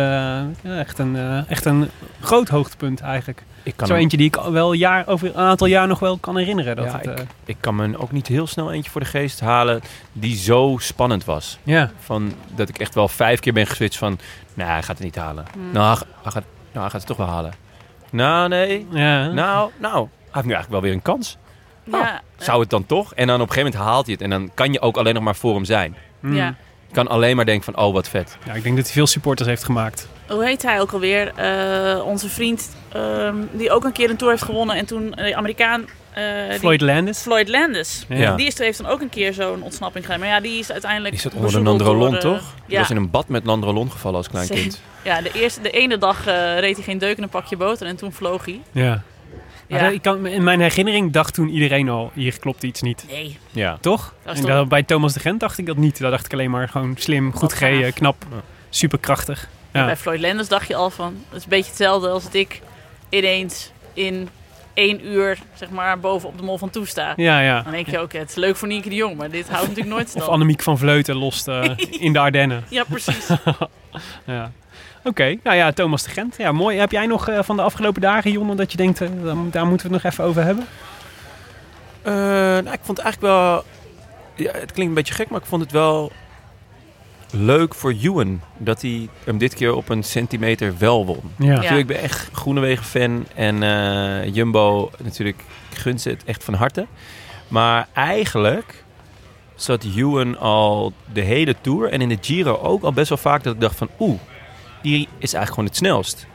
[0.61, 3.43] ja, echt, een, eh, echt een groot hoogtepunt eigenlijk.
[3.63, 6.37] Ik kan, Zo eentje die ik wel jaar, over een aantal jaar nog wel kan
[6.37, 6.75] herinneren.
[6.75, 9.39] Dat Ja, het, eh, ik kan me ook niet heel snel eentje voor de geest
[9.39, 9.81] halen
[10.11, 11.59] die zo spannend was.
[11.63, 11.91] ja.
[11.99, 14.19] Van, dat ik echt wel vijf keer ben geswitcht van...
[14.53, 15.45] Nou, hij gaat het niet halen.
[15.53, 15.71] Hmm.
[15.71, 17.53] Nou, hij, hij gaat, nou, hij gaat het toch wel halen.
[18.11, 18.87] Nou, nee.
[18.91, 19.27] Ja.
[19.27, 19.95] Nou, nou.
[19.95, 21.37] Hij heeft nu eigenlijk wel weer een kans.
[21.83, 23.13] Ja, Zou het dan toch?
[23.13, 24.23] En dan op een gegeven moment haalt hij het.
[24.23, 25.95] En dan kan je ook alleen nog maar voor hem zijn.
[26.19, 26.35] Mm.
[26.35, 26.55] ja.
[26.87, 28.37] Je kan alleen maar denken van, oh, wat vet.
[28.45, 30.07] ja, ik denk dat hij veel supporters heeft gemaakt.
[30.27, 31.31] Hoe heet hij ook alweer?
[31.35, 34.75] Eh, onze vriend ehm, die ook een keer een tour heeft gewonnen.
[34.75, 35.85] En toen eh, de Amerikaan...
[36.13, 37.19] eh, die- Floyd Landis.
[37.21, 38.05] Floyd Landis.
[38.09, 38.35] Ja.
[38.35, 40.19] Die is, heeft dan ook een keer zo'n ontsnapping gedaan.
[40.19, 41.11] Maar ja, die is uiteindelijk...
[41.13, 42.53] Die zat onder de bezoedeld Nandrolon, door, toch?
[42.67, 44.81] Die was in een bad met Nandrolon gevallen als klein kind.
[45.03, 47.87] ja de, eerste, de ene dag eh, reed hij geen deuk in een pakje boter
[47.87, 48.61] en toen vloog hij.
[48.71, 49.01] Ja.
[49.73, 49.81] Ja.
[49.81, 53.05] Maar ik kan, in mijn herinnering dacht toen iedereen al, hier klopt iets niet.
[53.09, 53.77] Nee, Ja.
[53.81, 54.13] Toch?
[54.23, 55.99] En toch- dat- bij Thomas de Gent dacht ik dat niet.
[55.99, 58.37] Daar dacht ik alleen maar gewoon slim, goed gereden, knap, Ja.
[58.69, 59.47] superkrachtig.
[59.73, 59.85] Ja.
[59.85, 62.61] Bij Floyd Landers dacht je al van, het is een beetje hetzelfde als dat ik
[63.09, 64.29] ineens in
[64.73, 67.13] één uur zeg maar boven op de mol van toe sta.
[67.15, 67.61] Ja, ja.
[67.61, 69.95] Dan denk je ook, het is leuk voor Nienke de Jong, maar dit houdt natuurlijk
[69.95, 70.27] nooit Of stand.
[70.27, 71.63] Annemiek van Vleuten lost eh,
[72.05, 72.63] in de Ardennen.
[72.69, 73.27] Ja, precies.
[74.25, 74.51] Ja.
[75.03, 76.35] Oké, nou ja, Thomas de Gent.
[76.37, 76.77] Ja, mooi.
[76.77, 79.09] Heb jij nog eh, van de afgelopen dagen, Jonne, dat je denkt, eh,
[79.51, 80.65] daar, moeten we het nog even over hebben?
[82.01, 83.63] Eh, nou, ik vond het eigenlijk wel...
[84.35, 86.11] Ja, het klinkt een beetje gek, maar ik vond het wel
[87.31, 88.41] leuk voor Ewan.
[88.57, 91.21] Dat hij hem dit keer op een centimeter wel won.
[91.37, 91.45] Ja.
[91.45, 91.53] Ja.
[91.53, 93.25] Natuurlijk, ik ben echt Groenewegen-fan.
[93.35, 96.87] En eh, Jumbo, natuurlijk, ik gun ze het echt van harte.
[97.47, 98.83] Maar eigenlijk
[99.55, 103.43] zat Ewan al de hele Tour en in de Giro ook al best wel vaak
[103.43, 103.89] dat ik dacht van...
[103.99, 104.19] Oeh,
[104.83, 106.27] die is eigenlijk gewoon het snelst.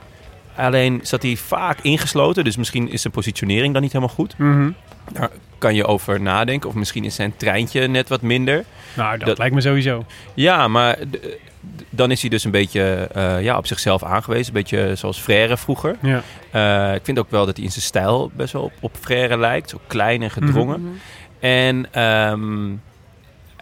[0.57, 4.39] Alleen zat hij vaak ingesloten, dus misschien is zijn positionering dan niet helemaal goed.
[4.39, 4.71] Mhm.
[5.13, 6.69] Daar kan je over nadenken.
[6.69, 8.65] Of misschien is zijn treintje net wat minder.
[8.97, 10.05] Nou, dat, Dat- lijkt me sowieso.
[10.35, 10.99] Ja, maar
[11.91, 14.47] dan is hij dus een beetje eh, ja, op zichzelf aangewezen.
[14.47, 15.97] Een beetje zoals Frère vroeger.
[16.03, 16.23] Ja.
[16.51, 19.39] Eh, ik vind ook wel dat hij in zijn stijl best wel op, op Frère
[19.39, 19.71] lijkt.
[19.71, 20.81] Zo klein en gedrongen.
[20.81, 20.91] Mhm.
[21.41, 22.69] En ehm,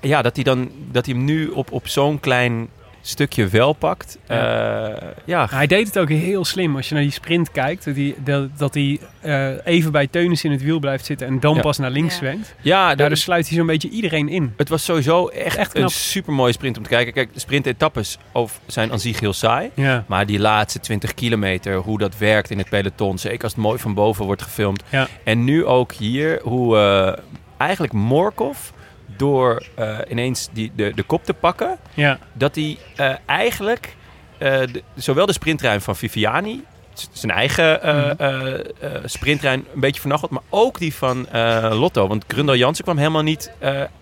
[0.01, 2.69] ja, dat hij, dan, dat hij hem nu op, op zo'n klein
[3.09, 4.19] stukje wel pakt.
[4.29, 4.89] Ja.
[4.95, 6.77] Eh, ja, Hij deed het ook heel slim.
[6.77, 10.45] Als je naar die sprint kijkt, dat hij, dat, dat hij eh, even bij Teunis
[10.45, 11.61] in het wiel blijft zitten en dan Ja.
[11.61, 12.19] pas naar links Ja.
[12.19, 12.55] zwengt.
[12.61, 14.55] ja Daardoor dat, sluit hij zo'n beetje iedereen in.
[14.57, 15.91] het was sowieso echt, Echt een knap.
[15.91, 17.13] super mooie sprint om te kijken.
[17.13, 18.19] Kijk, de sprintetappes
[18.67, 19.71] zijn aan zich heel saai.
[19.75, 20.05] Ja.
[20.07, 23.19] Maar die laatste 20 kilometer, hoe dat werkt in het peloton.
[23.19, 24.83] Zeker als het mooi van boven wordt gefilmd.
[24.89, 25.09] Ja.
[25.25, 27.23] En nu ook hier, hoe eh,
[27.57, 28.59] eigenlijk Morkov
[29.17, 31.79] door eh, ineens die, de, de kop te pakken...
[31.95, 32.19] Ja.
[32.33, 33.97] dat hij eh, eigenlijk
[34.39, 36.65] eh, de- zowel de sprintruim van Viviani...
[37.13, 38.15] zijn eigen eh Mhm.
[38.23, 40.31] eh, eh, sprintruim een beetje vernacheld...
[40.31, 41.27] maar ook die van
[41.71, 42.07] Lotto.
[42.09, 43.53] Want Grundel Jansen kwam helemaal niet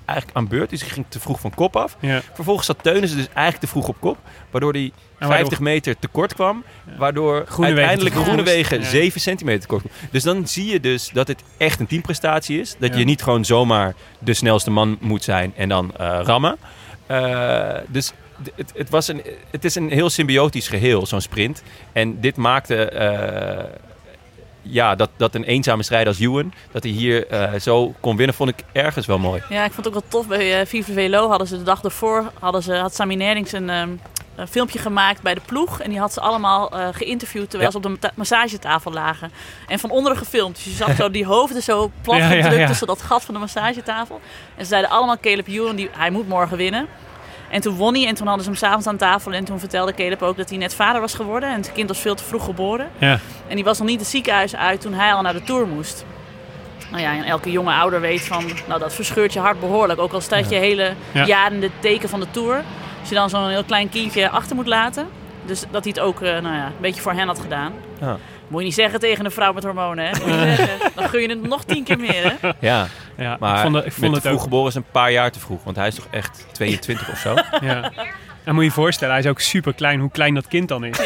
[0.05, 0.71] eigenlijk aan beurt.
[0.71, 1.97] Dus hij ging te vroeg van kop af.
[2.01, 2.21] Ja.
[2.35, 4.19] Vervolgens zat Teunissen dus eigenlijk te vroeg op kop.
[4.51, 6.65] Waardoor hij En waardoor- 50 meter tekort kwam.
[6.99, 8.81] Waardoor Groenewegen uiteindelijk Groenewegen.
[8.81, 8.87] Ja.
[8.89, 9.93] 7 centimeter tekort kwam.
[10.11, 12.77] Dus dan zie je dus dat het echt een teamprestatie is.
[12.79, 12.99] Dat Ja.
[12.99, 16.57] je niet gewoon zomaar de snelste man moet zijn en dan rammen.
[17.89, 18.13] Dus
[18.55, 21.63] het, het, was een, het is een heel symbiotisch geheel, zo'n sprint.
[21.93, 22.85] En dit maakte...
[22.89, 23.65] eh,
[24.67, 28.35] ja, dat, dat een eenzame strijder als Ewan, dat hij hier eh, zo kon winnen,
[28.35, 29.43] vond ik ergens wel mooi.
[29.49, 30.27] Ja, ik vond het ook wel tof.
[30.29, 33.71] Bij uh, Vive Velo hadden ze de dag ervoor, hadden ze, had Sami Nerdings een,
[33.71, 33.89] ehm,
[34.35, 35.81] een filmpje gemaakt bij de ploeg.
[35.81, 37.81] En die had ze allemaal eh, geïnterviewd terwijl Ja.
[37.81, 39.33] ze op de ma- massagetafel lagen.
[39.69, 40.55] En van onderen gefilmd.
[40.55, 42.67] Dus je zag zo die hoofden zo plat ja, gedrukt ja.
[42.67, 44.21] tussen dat gat van de massagetafel.
[44.57, 46.87] En ze zeiden allemaal Caleb Ewan, die, hij moet morgen winnen.
[47.55, 49.33] En toen won hij en toen hadden ze hem s'avonds aan tafel.
[49.33, 51.49] En toen vertelde Caleb ook dat hij net vader was geworden.
[51.49, 52.89] En het kind was veel te vroeg geboren.
[52.99, 53.19] Ja.
[53.49, 56.05] En die was nog niet het ziekenhuis uit toen hij al naar de Tour moest.
[56.91, 60.01] Nou ja, en elke jonge ouder weet van, nou dat verscheurt je hart behoorlijk.
[60.01, 61.25] Ook al staat je hele Ja.
[61.27, 62.63] jaar in de teken van de Tour.
[63.01, 65.09] Als je dan zo'n heel klein kindje achter moet laten.
[65.47, 67.73] Dus dat hij het ook eh, nou ja, een beetje voor hen had gedaan.
[68.01, 68.17] Ja.
[68.49, 70.11] Moet je niet zeggen tegen een vrouw met hormonen, hè?
[70.11, 70.91] Moet je niet zeggen.
[70.95, 72.51] Dan gun je het nog tien keer meer, hè?
[72.61, 72.87] Ja,
[73.17, 74.43] Ja, maar ik vond, het- ik met vond het vroeg ook.
[74.43, 75.65] geboren is een paar jaar te vroeg.
[75.65, 77.35] Want hij is toch echt 22 of zo?
[77.67, 77.93] Ja.
[78.45, 80.85] En moet je je voorstellen, hij is ook super klein, hoe klein dat kind dan
[80.85, 80.97] is.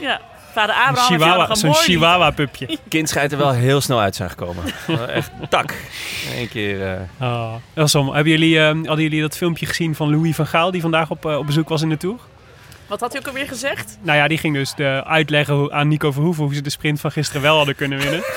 [0.00, 0.20] Ja.
[0.52, 2.78] Vader Abraham chihuahua, zo'n chihuahua-pupje.
[2.88, 4.64] kind schijnt er wel heel snel uit zijn gekomen.
[5.08, 5.70] echt tak.
[6.30, 6.92] In één keer...
[6.92, 7.54] eh, Oh,
[7.94, 8.12] mooi.
[8.14, 11.26] Hebben jullie, eh, hadden jullie dat filmpje gezien van Louis van Gaal, die vandaag op,
[11.26, 12.16] eh, op bezoek was in de Tour?
[12.94, 13.98] Wat had hij ook alweer gezegd?
[14.00, 17.12] Nou ja, die ging dus de, uitleggen aan Nico Verhoeven hoe ze de sprint van
[17.12, 18.22] gisteren wel hadden kunnen winnen.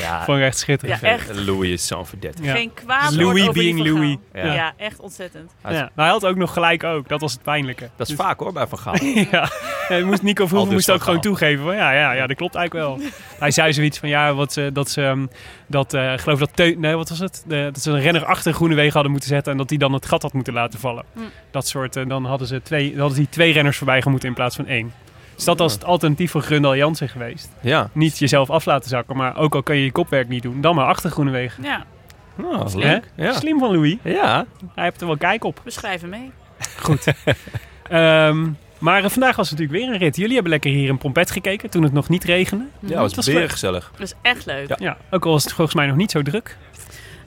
[0.00, 1.00] ja, Vond ik echt schitterend.
[1.00, 1.34] Ja, echt.
[1.34, 2.42] Louis is zo'n verdette.
[2.42, 2.52] Ja.
[2.54, 4.16] Geen kwaad Louis being Van Louis.
[4.34, 4.52] Ja.
[4.52, 4.72] Ja.
[4.76, 5.52] echt ontzettend.
[5.62, 5.70] Ja.
[5.70, 7.08] Nou, hij had ook nog gelijk ook.
[7.08, 7.88] Dat was het pijnlijke.
[7.96, 9.04] Dat is Dus- vaak hoor, bij Van Gaal.
[9.30, 9.50] ja,
[9.88, 11.64] ja, moest Nico Verhoeven Aldus moest ook Van gewoon toegeven.
[11.64, 13.00] Van, ja, ja, ja, dat klopt eigenlijk wel.
[13.38, 15.26] Hij zei zoiets van ja, wat ze, dat ze, ehm,
[15.66, 17.42] dat, eh, geloof dat, nee, wat was het?
[17.46, 20.06] De- dat ze een renner achter Groenewegen hadden moeten zetten en dat die dan het
[20.06, 21.04] gat had moeten laten vallen.
[21.12, 21.20] Hm.
[21.50, 24.34] Dat soort, en dan hadden ze twee, dan hadden die twee renners voorbij gemoeten in
[24.34, 24.92] plaats van één.
[25.38, 27.48] Dus dat was het alternatief voor Grundal Jansen geweest.
[27.60, 27.90] Ja.
[27.92, 30.74] Niet jezelf af laten zakken, maar ook al kan je je kopwerk niet doen, dan
[30.74, 31.62] maar achter Groenewegen.
[31.64, 31.84] Ja,
[32.42, 33.10] Oh, leuk.
[33.16, 33.32] Ja.
[33.32, 33.96] Slim van Louis.
[34.02, 34.46] ja.
[34.74, 35.60] Hij heeft er wel kijk op.
[35.64, 36.30] we schrijven mee.
[36.82, 37.04] Goed.
[37.88, 38.46] Ehm,
[38.78, 40.16] maar eh, vandaag was het natuurlijk weer een rit.
[40.16, 42.64] Jullie hebben lekker hier in Pompet gekeken toen het nog niet regende.
[42.80, 43.50] Ja, was was weer leuk.
[43.50, 43.90] gezellig.
[43.92, 44.68] Dat is echt leuk.
[44.68, 44.76] Ja.
[44.78, 46.56] Ja, ook al was het volgens mij nog niet zo druk.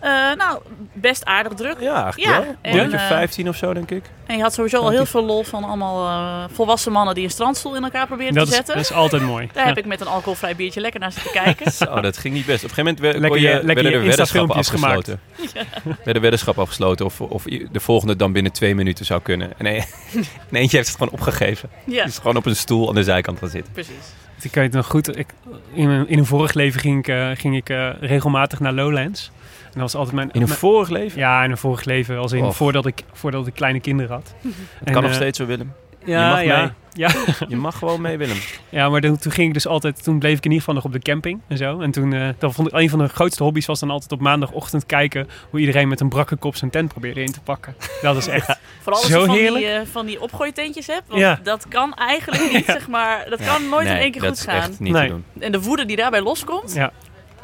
[0.01, 0.59] Eh, nou,
[0.93, 1.79] best aardig druk.
[1.79, 2.55] Ja, eigenlijk Ja, wel.
[2.61, 4.03] en, Een beetje eh, 15 of zo, denk ik.
[4.25, 7.29] En je had sowieso al heel veel lol van allemaal eh, volwassen mannen die een
[7.29, 8.75] strandstoel in elkaar proberen Dat te is, zetten.
[8.75, 9.49] dat is altijd mooi.
[9.53, 9.69] Daar Ja.
[9.69, 11.71] heb ik met een alcoholvrij biertje lekker naar zitten kijken.
[11.81, 12.63] Zo, dat ging niet best.
[12.63, 15.19] Op een gegeven moment Lekker je- je, lekker werden er weddenschappen afgesloten.
[16.05, 19.51] werden weddenschappen afgesloten of, of de volgende dan binnen twee minuten zou kunnen.
[19.57, 19.73] En, een-
[20.49, 21.69] en eentje heeft het gewoon opgegeven.
[21.85, 23.73] ja, is gewoon op een stoel aan de zijkant gaan zitten.
[23.73, 23.93] precies.
[24.41, 25.27] Ik weet nog goed, ik,
[25.73, 29.31] in, een, in een vorig leven ging ik, eh, ging ik eh, regelmatig naar Lowlands.
[29.73, 30.29] En dat was altijd mijn...
[30.31, 31.19] In een mijn- vorig leven?
[31.19, 34.33] Ja, in een vorig leven, als in voordat ik, voordat ik kleine kinderen had.
[34.43, 34.53] Het
[34.83, 35.73] En, kan nog eh, steeds zo, Willem.
[36.05, 36.69] Ja, mag ja, mee.
[36.93, 37.09] ja,
[37.47, 38.37] Je mag gewoon mee, Willem.
[38.69, 40.83] ja, maar toen, toen ging ik dus altijd, toen bleef ik in ieder geval nog
[40.83, 41.79] op de camping en zo.
[41.79, 44.19] En toen, eh dan vond ik, een van de grootste hobby's was dan altijd op
[44.19, 47.75] maandagochtend kijken hoe iedereen met een brakke kop zijn tent probeerde in te pakken.
[48.01, 49.65] Dat is echt, Vooral als Zo je van heerlijk.
[49.65, 51.03] die, eh, van die opgooitentjes hebt.
[51.07, 51.39] Want Ja.
[51.43, 53.25] dat kan eigenlijk niet, zeg maar.
[53.29, 54.55] Dat kan nooit nee, in één keer dat goed is gaan.
[54.69, 55.07] echt niet Nee.
[55.07, 55.23] te doen.
[55.39, 56.91] En de woede die daarbij loskomt, ja,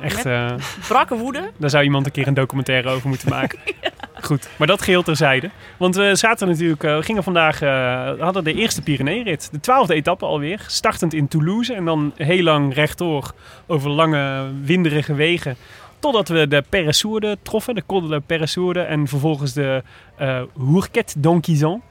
[0.01, 0.53] echt, eh,
[0.87, 1.51] brakke woede.
[1.57, 3.59] daar zou iemand een keer een documentaire over moeten maken.
[4.21, 5.49] Goed, maar dat geheel terzijde.
[5.77, 9.49] Want we zaten natuurlijk, eh, we gingen vandaag, we hadden de eerste Pyreneeënrit.
[9.51, 10.65] De twaalfde etappe alweer.
[10.67, 13.33] Startend in Toulouse en dan heel lang rechtdoor
[13.67, 15.55] over lange winderige wegen.
[15.99, 18.81] Totdat we de Peressourde troffen, de Col de la Peressourde.
[18.81, 19.83] En vervolgens de
[20.17, 21.81] eh Hourquet d'Anquizan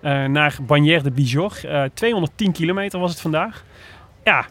[0.00, 1.58] eh naar Bagnères de Bijor.
[1.62, 3.64] Eh 210 kilometer was het vandaag.
[4.24, 4.46] Ja,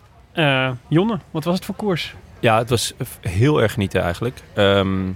[0.87, 2.15] Jonne, wat was het voor koers?
[2.41, 4.39] Ja, het was heel erg genieten eigenlijk.
[4.53, 5.07] Ehm,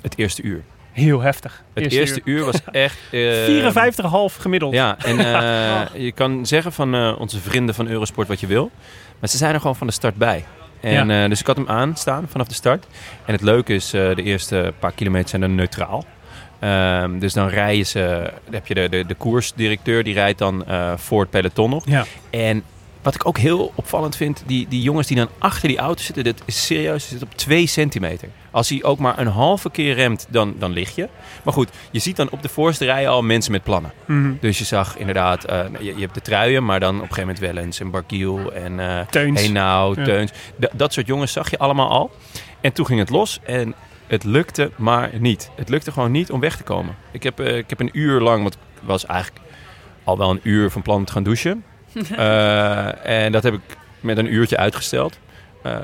[0.00, 0.62] het eerste uur.
[0.92, 1.62] Heel heftig.
[1.72, 2.44] Het eerste, uur.
[2.44, 2.98] was echt...
[3.10, 4.72] eh, 54,5 gemiddeld.
[4.74, 8.70] Ja, en eh, je kan zeggen van eh, onze vrienden van Eurosport wat je wil.
[9.18, 10.44] Maar ze zijn er gewoon van de start bij.
[10.80, 12.86] En, eh, dus ik had hem aanstaan vanaf de start.
[13.24, 16.04] En het leuke is, de eerste paar kilometer zijn dan neutraal.
[16.58, 20.64] Ehm, dus dan rijden ze, dan heb je de, de, de koersdirecteur, die rijdt dan
[20.96, 21.86] voor het peloton nog.
[21.86, 22.04] Ja.
[22.30, 22.62] En
[23.02, 26.24] wat ik ook heel opvallend vind, die, die jongens die dan achter die auto zitten,
[26.24, 28.28] dat is serieus, zit op 2 centimeter.
[28.50, 31.08] Als hij ook maar een halve keer remt, dan, dan lig je.
[31.44, 33.92] Maar goed, je ziet dan op de voorste rij al mensen met plannen.
[34.06, 34.32] Mhm.
[34.40, 37.22] Dus je zag inderdaad, eh, je, je hebt de truien, maar dan op een gegeven
[37.34, 39.40] moment Wellens en Bargiel en eh Teuns.
[39.96, 40.04] Ja.
[40.04, 40.30] Teuns.
[40.60, 42.10] D- dat soort jongens zag je allemaal al.
[42.60, 43.74] En toen ging het los en
[44.06, 45.50] het lukte maar niet.
[45.56, 46.94] Het lukte gewoon niet om weg te komen.
[47.10, 49.40] Ik heb, eh, ik heb een uur lang, want ik was eigenlijk
[50.04, 51.64] al wel een uur van plan om te gaan douchen.
[52.16, 53.60] Eh, en dat heb ik
[54.00, 55.18] met een uurtje uitgesteld.
[55.62, 55.74] Eh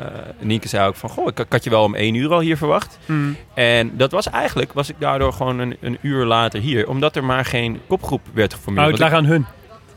[0.40, 2.56] Nienke zei ook van, goh, ik, ik had je wel om één uur al hier
[2.56, 2.98] verwacht.
[3.06, 3.32] Mhm.
[3.54, 6.88] En dat was eigenlijk, was ik daardoor gewoon een, een uur later hier.
[6.88, 8.86] Omdat er maar geen kopgroep werd geformeerd.
[8.86, 9.46] Oh, het lag aan hun.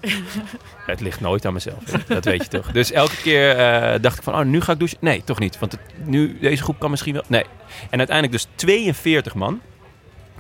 [0.91, 2.71] het ligt nooit aan mezelf, dat weet je toch.
[2.71, 4.97] Dus elke keer eh, dacht ik van, oh, nu ga ik douchen.
[5.01, 5.59] Nee, toch niet.
[5.59, 7.23] Want het, nu, deze groep kan misschien wel...
[7.27, 7.45] Nee.
[7.89, 9.61] En uiteindelijk dus 42 man.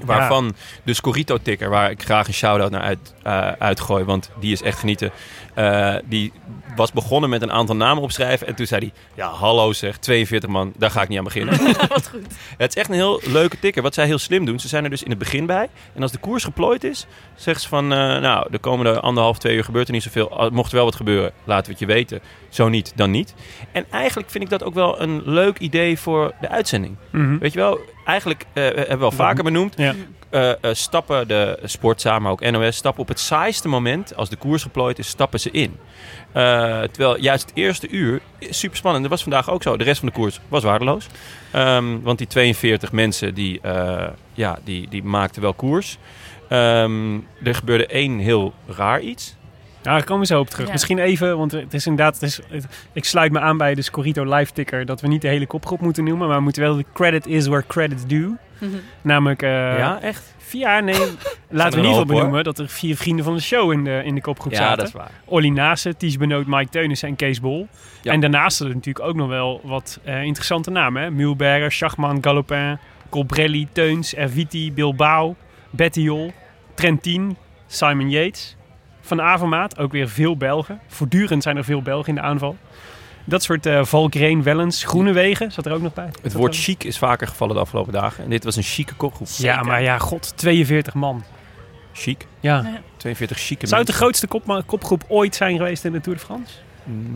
[0.05, 4.03] Waarvan de Scorito-ticker, waar ik graag een shout-out naar uit, eh, uitgooi.
[4.03, 5.11] Want die is echt genieten.
[5.53, 6.31] Eh, die
[6.75, 8.47] was begonnen met een aantal namen opschrijven.
[8.47, 11.59] En toen zei hij, ja hallo zeg, 42 man, daar ga ik niet aan beginnen.
[11.89, 12.25] Wat goed.
[12.57, 13.81] Het is echt een heel leuke ticker.
[13.81, 15.69] Wat zij heel slim doen, ze zijn er dus in het begin bij.
[15.95, 17.83] En als de koers geplooid is, zeggen ze van...
[17.93, 20.37] eh, nou, de komende anderhalf, twee uur gebeurt er niet zoveel.
[20.39, 22.21] Ah, Mocht er wel wat gebeuren, laten we het je weten.
[22.51, 23.33] Zo niet, dan niet.
[23.71, 26.95] En eigenlijk vind ik dat ook wel een leuk idee voor de uitzending.
[27.11, 27.37] Mhm.
[27.37, 29.73] Weet je wel, eigenlijk eh, hebben we wel vaker benoemd.
[29.77, 29.93] Ja.
[30.29, 34.35] eh, eh, stappen de Sportza, maar ook NOS, stappen op het saaiste moment, als de
[34.35, 35.77] koers geplooid is, stappen ze in.
[36.31, 39.03] Eh, terwijl juist het eerste uur super spannend.
[39.03, 39.77] Dat was vandaag ook zo.
[39.77, 41.07] De rest van de koers was waardeloos.
[41.51, 45.97] Ehm, want die 42 mensen die, eh, ja, die, die maakten wel koers.
[46.49, 49.35] Ehm, er gebeurde één heel raar iets.
[49.83, 50.65] Ja, daar komen we zo op terug.
[50.65, 50.71] Ja.
[50.71, 52.13] Misschien even, want het is inderdaad...
[52.13, 54.85] Het is, het- ik sluit me aan bij de Scorito live ticker...
[54.85, 56.27] dat we niet de hele kopgroep moeten noemen...
[56.27, 58.37] maar we moeten wel de credit is where credit's due.
[59.01, 59.41] Namelijk...
[59.41, 60.33] eh, ja, echt?
[60.51, 60.95] Ja, nee.
[60.99, 61.11] Laten
[61.49, 62.15] we in een ieder geval hoop, hoor.
[62.17, 64.77] benoemen dat er vier vrienden van de show in de, in de kopgroep Ja, zaten.
[64.77, 65.11] dat is waar.
[65.25, 67.67] Olly Naassen, Ties Benoot, Mike Teunissen en Kees Bol.
[68.01, 68.11] Ja.
[68.11, 71.01] En daarnaast er natuurlijk ook nog wel wat eh, interessante namen.
[71.03, 71.09] Hè?
[71.11, 72.77] Mühlberger, Schachman, Galopin,
[73.09, 75.35] Colbrelli, Teuns, Erviti, Bilbao,
[75.69, 76.31] Bettiol,
[76.73, 78.55] Trentin, Simon Yates.
[79.01, 80.79] Van Avermaat, ook weer veel Belgen.
[80.87, 82.57] Voortdurend zijn er veel Belgen in de aanval.
[83.23, 86.09] Dat soort eh Valkreen, Wellens, Groenewegen zat er ook nog bij.
[86.21, 88.23] Het woord chic is vaker gevallen de afgelopen dagen.
[88.23, 89.27] En dit was een chique kopgroep.
[89.37, 91.23] Ja, maar ja, god, 42 man.
[91.93, 92.25] Chic.
[92.39, 92.81] Ja.
[92.97, 96.25] 42 chique Zou het de grootste kop, kopgroep ooit zijn geweest in de Tour de
[96.25, 96.53] France?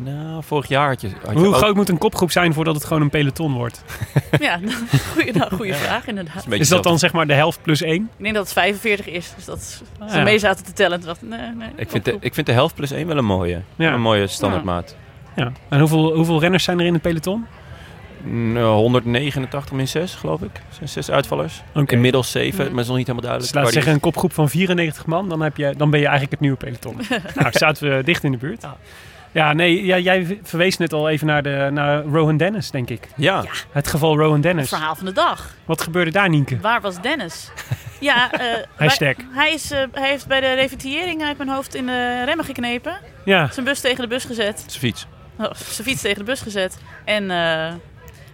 [0.03, 1.07] Nou, vorig jaar had je...
[1.23, 3.83] Had je Hoe ook- groot moet een kopgroep zijn voordat het gewoon een peloton wordt?
[4.39, 4.59] Ja,
[5.13, 6.43] goeie, nou, goeie vraag inderdaad.
[6.45, 8.09] beetje Is dat dan zeg maar de helft plus één?
[8.17, 9.33] Ik denk dat het 45 is.
[9.35, 10.23] Dus dat ze Ah, ja.
[10.23, 11.01] mee zaten te tellen.
[11.01, 11.69] Dacht nee, nee.
[11.75, 13.61] Ik vind, de, ik vind de helft plus één wel een mooie.
[13.75, 13.93] Ja.
[13.93, 14.95] Een mooie standaardmaat.
[15.35, 15.51] Ja.
[15.69, 17.45] En hoeveel, hoeveel renners zijn er in het peloton?
[18.23, 20.61] Nou, 189 min 6, geloof ik.
[20.69, 21.61] zijn zes uitvallers.
[21.85, 22.73] Inmiddels 7, Mhm.
[22.73, 23.53] maar is nog niet helemaal Dus duidelijk.
[23.55, 25.29] laten we zeggen een kopgroep van 94 man.
[25.29, 26.95] Dan, heb je, dan ben je eigenlijk het nieuwe peloton.
[27.35, 28.65] nou, zaten we dicht in de buurt.
[29.35, 33.07] Ja, nee, ja, jij verwees net al even naar, de, naar Rowan Dennis, denk ik.
[33.15, 34.69] Ja, Het geval Rowan Het Dennis.
[34.69, 35.53] verhaal van de dag.
[35.65, 36.59] Wat gebeurde daar, Nienke?
[36.59, 37.51] Waar was Dennis?
[37.99, 38.39] Ja, eh,
[38.75, 39.15] Hashtag.
[39.15, 42.45] wij- hij, is, eh, hij heeft bij de revitering uit mijn hoofd in de remmen
[42.45, 42.97] geknepen.
[43.25, 44.59] Ja, Zijn bus tegen de bus gezet.
[44.67, 45.07] zijn fiets.
[45.37, 46.77] Oh, zijn fiets tegen de bus gezet.
[47.05, 47.73] En eh,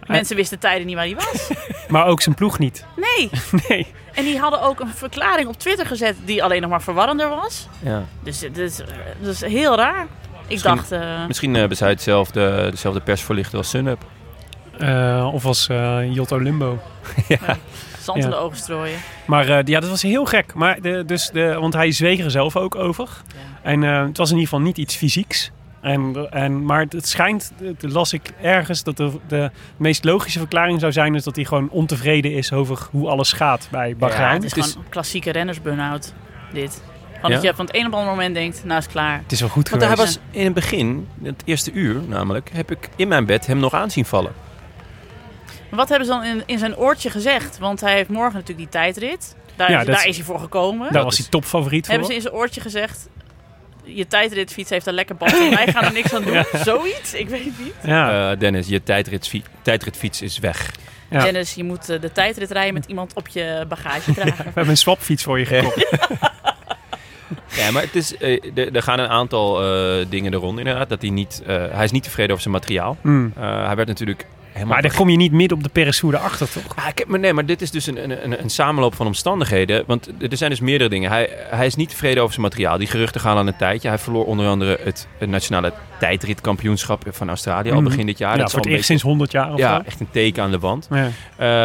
[0.07, 1.49] mensen wisten tijden niet waar hij was.
[1.89, 2.85] maar ook zijn ploeg niet.
[3.17, 3.29] Nee.
[3.67, 3.87] Nee.
[4.13, 7.67] En die hadden ook een verklaring op Twitter gezet die alleen nog maar verwarrender was.
[7.83, 8.03] Ja.
[8.23, 10.07] Dus het is, het is heel raar.
[10.51, 14.03] Ik Misschien- dacht, eh, Misschien hebben zij hetzelfde, dezelfde persvoorlichter als Sunup.
[14.77, 16.79] Eh, of als eh Jotto Limbo.
[18.01, 18.29] zand in Ja.
[18.29, 18.99] de ogen strooien.
[19.25, 20.53] Maar eh, ja, dat was heel gek.
[20.53, 23.09] Maar de, dus de, want hij zweeg er zelf ook over.
[23.61, 25.51] En eh, het was in ieder geval niet iets fysieks.
[25.81, 30.79] En, en, maar het schijnt, dat las ik ergens, dat de, de meest logische verklaring
[30.79, 31.15] zou zijn...
[31.15, 34.33] is dat hij gewoon ontevreden is over hoe alles gaat bij Ja, Bahrein.
[34.35, 36.13] het is Het is- gewoon een klassieke rennersburn-out.
[36.53, 36.81] Dit.
[37.21, 37.35] Van Ja?
[37.35, 39.19] dat je van het een op het andere moment denkt, nou is het klaar.
[39.23, 40.15] Het is wel goed Want hij geweest.
[40.15, 43.73] was in het begin, het eerste uur namelijk, heb ik in mijn bed hem nog
[43.73, 44.31] aanzien vallen.
[45.69, 47.57] Wat hebben ze dan in, in zijn oortje gezegd?
[47.57, 49.35] Want hij heeft morgen natuurlijk die tijdrit.
[49.55, 50.93] Daar, Ja, is, dat- daar is hij voor gekomen.
[50.93, 51.89] Daar was hij topfavoriet voor.
[51.93, 53.07] Hebben ze in zijn oortje gezegd...
[53.83, 56.43] Je tijdritfiets heeft een lekker band en wij gaan er niks aan doen.
[56.65, 57.13] Zoiets?
[57.13, 57.73] Ik weet het niet.
[57.83, 60.71] Ja, Eh, Dennis, je tijdritfiets, tijdritfiets is weg.
[61.09, 61.23] Ja.
[61.23, 64.35] Dennis, je moet eh, de tijdrit rijden met iemand op je bagage dragen.
[64.37, 65.85] we hebben een swapfiets voor je gekocht.
[67.59, 70.89] Ja, maar het is, eh, er- gaan een aantal eh, dingen er rond inderdaad.
[70.89, 72.97] Dat hij, niet, eh, hij is niet tevreden over zijn materiaal.
[73.03, 74.73] Eh, hij werd natuurlijk helemaal...
[74.73, 76.75] Maar daar kom je niet midden op de Peressoer achter, toch?
[76.75, 79.05] Ja, ik heb, maar nee, maar dit is dus een, een, een, een samenloop van
[79.07, 79.83] omstandigheden.
[79.87, 81.09] Want er zijn dus meerdere dingen.
[81.11, 82.77] Hij, hij is niet tevreden over zijn materiaal.
[82.77, 83.87] Die geruchten gaan al een tijdje.
[83.87, 87.83] Hij verloor onder andere het, het nationale tijdritkampioenschap van Australië al Mhm.
[87.89, 88.31] begin dit jaar.
[88.35, 89.65] Ja, Dat voor het een eerst sinds 100 jaar of zo.
[89.65, 90.87] Ja, echt een teken aan de wand.
[90.89, 91.09] Ja.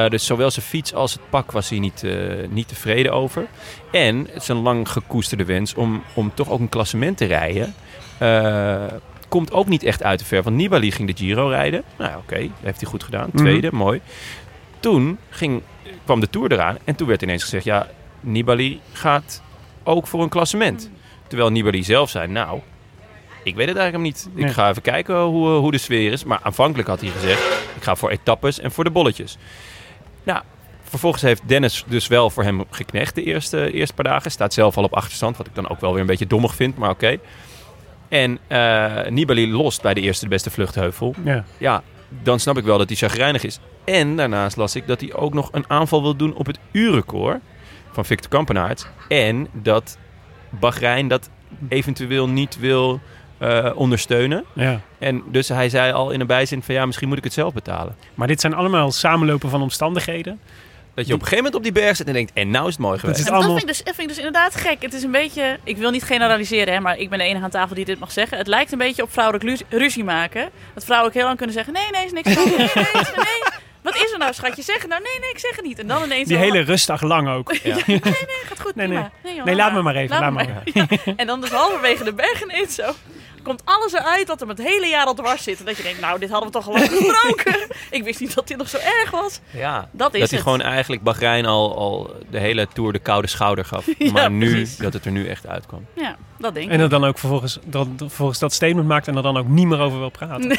[0.05, 2.13] Eh, dus zowel zijn fiets als het pak was hij niet, eh,
[2.49, 3.47] niet tevreden over.
[3.93, 7.75] En het is een lang gekoesterde wens om, om toch ook een klassement te rijden.
[8.19, 8.85] Eh,
[9.29, 10.43] komt ook niet echt uit de ver.
[10.43, 11.83] Want Nibali ging de Giro rijden.
[11.99, 13.29] Nou oké, heeft hij goed gedaan.
[13.33, 13.37] Mhm.
[13.37, 14.01] Tweede, mooi.
[14.81, 15.63] Toen ging,
[16.05, 16.79] kwam de Tour eraan.
[16.85, 17.89] En toen werd ineens gezegd, ja,
[18.21, 19.43] Nibali gaat
[19.83, 20.91] ook voor een klassement.
[21.27, 22.61] Terwijl Nibali zelf zei, nou,
[23.43, 24.29] ik weet het eigenlijk niet.
[24.35, 26.25] Ik ga even kijken hoe, eh, hoe de sfeer is.
[26.25, 27.43] Maar aanvankelijk had hij gezegd,
[27.77, 29.39] ik ga voor etappes en voor de bolletjes.
[30.23, 30.43] Nou,
[30.83, 34.31] vervolgens heeft Dennis dus wel voor hem geknecht de eerste, eerste paar dagen.
[34.31, 36.77] Staat zelf al op achterstand, wat ik dan ook wel weer een beetje dommig vind,
[36.77, 37.19] maar oké.
[38.09, 41.15] En eh, Nibali lost bij de eerste de beste vluchtheuvel.
[41.25, 41.45] Ja.
[41.59, 41.83] Ja,
[42.23, 43.61] dan snap ik wel dat hij chagrijnig is.
[43.85, 47.41] En daarnaast las ik dat hij ook nog een aanval wil doen op het uurrecord
[47.93, 48.87] van Victor Kampenaerts.
[49.09, 49.99] En dat
[50.51, 51.31] Bahrein dat
[51.69, 53.01] eventueel niet wil
[53.39, 54.45] eh, ondersteunen.
[54.53, 54.81] Ja.
[54.99, 57.53] En dus hij zei al in een bijzin van ja, misschien moet ik het zelf
[57.53, 57.97] betalen.
[58.15, 60.41] Maar dit zijn allemaal samenlopen van omstandigheden.
[60.97, 62.73] Dat je op een gegeven moment op die berg zit en denkt, en nou is
[62.73, 63.19] het mooi geweest.
[63.19, 64.83] is Ja, maar dat, allemaal- vind ik dus, dat vind ik dus inderdaad gek.
[64.83, 67.51] Het is een beetje, ik wil niet generaliseren, hè, maar ik ben de enige aan
[67.51, 68.39] tafel die dit mag zeggen.
[68.39, 70.51] Het lijkt een beetje op vrouwelijk ruzie maken.
[70.75, 72.35] Dat vrouwen ook heel lang kunnen zeggen, nee, nee, is niks.
[72.35, 72.69] Nee, nee,
[73.17, 73.43] nee.
[73.83, 74.63] Wat is er nou, schatje?
[74.63, 75.03] Zeg het nou.
[75.03, 75.79] Nee, nee, ik zeg het niet.
[75.79, 76.29] En dan ineens...
[76.29, 77.53] Die hele rustdag lang ook.
[77.63, 77.75] Ja.
[77.87, 79.11] Nee, nee, gaat goed, Nee, prima.
[79.23, 79.35] nee.
[79.35, 80.87] joh, Nee, laat me maar even, laat me Ja.
[81.17, 82.93] En dan dus halverwege de bergen ineens zo...
[83.47, 85.59] Komt alles eruit dat hem het hele jaar al dwars zit.
[85.59, 87.69] En dat je denkt, nou, dit hadden we toch al lang besproken.
[87.91, 89.41] ik wist niet dat dit nog zo erg was.
[89.51, 90.49] Ja, Dat is dat hij het.
[90.49, 93.87] gewoon eigenlijk Bahrein al, al de hele Tour de koude schouder gaf.
[93.99, 94.77] Ja, maar nu, precies.
[94.77, 95.87] dat het er nu echt uitkwam.
[95.95, 96.73] Ja, dat denk ik.
[96.73, 99.67] En er dan ook vervolgens dat, vervolgens dat statement maakt en er dan ook niet
[99.67, 100.59] meer over wil praten.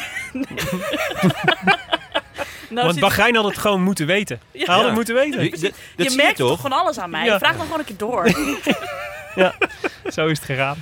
[2.70, 4.40] Nou, Want Bahrein had het gewoon moeten weten.
[4.52, 4.64] Ja.
[4.64, 4.94] Hij had het Ja.
[4.94, 5.50] moeten weten.
[5.50, 6.48] Dat, dat je merkt toch?
[6.50, 7.24] toch van alles aan mij.
[7.24, 7.38] Ja.
[7.38, 8.28] Vraag dan gewoon een keer door.
[10.12, 10.76] Zo is het gegaan.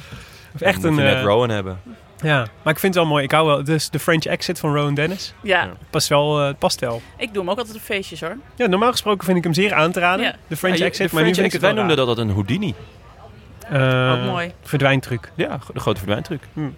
[0.60, 0.94] Of Echt moet een.
[0.94, 1.80] je net eh, Rowan hebben.
[2.22, 3.24] ja, maar ik vind het wel mooi.
[3.24, 3.64] Ik hou wel.
[3.64, 6.40] Dus de French exit van Rowan Dennis ja, past wel.
[6.42, 7.02] eh, past wel.
[7.16, 8.36] ik doe hem ook altijd op feestjes hoor.
[8.56, 10.24] Ja, normaal gesproken vind ik hem zeer aan te raden.
[10.24, 10.34] Ja.
[10.46, 11.08] De French Ja, je- exit.
[11.08, 12.74] de maar nu French vind ik het wij wel noemden dat altijd een Houdini.
[13.70, 14.52] Eh, Ook mooi.
[14.62, 15.30] Verdwijntruc.
[15.34, 16.40] Ja, de grote verdwijntruc.
[16.52, 16.76] Hmm.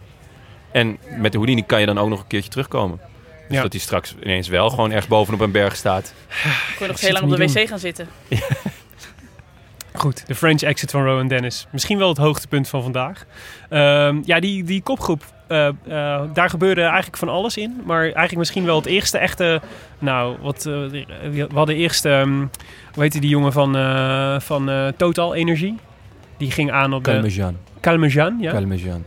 [0.72, 3.00] En met de Houdini kan je dan ook nog een keertje terugkomen.
[3.48, 3.62] Dus Ja.
[3.62, 6.14] dat hij straks ineens wel gewoon ergens bovenop een berg staat.
[6.28, 8.08] Ik kon nog heel lang op de wc gaan zitten.
[9.98, 11.66] Goed, de French exit van Rowan Dennis.
[11.70, 13.24] Misschien wel het hoogtepunt van vandaag.
[13.68, 15.22] Ehm, ja, die, die kopgroep.
[15.46, 15.74] eh, eh,
[16.32, 17.80] daar gebeurde eigenlijk van alles in.
[17.84, 19.60] Maar eigenlijk misschien wel het eerste echte...
[19.98, 20.72] Nou, wat, eh,
[21.30, 22.04] we hadden eerst...
[22.04, 22.38] ehm,
[22.92, 25.76] hoe heette die jongen van, eh, van eh, Total Energie?
[26.36, 27.10] Die ging aan op de...
[27.10, 27.56] Calmejean.
[27.80, 28.50] Calmejean, ja.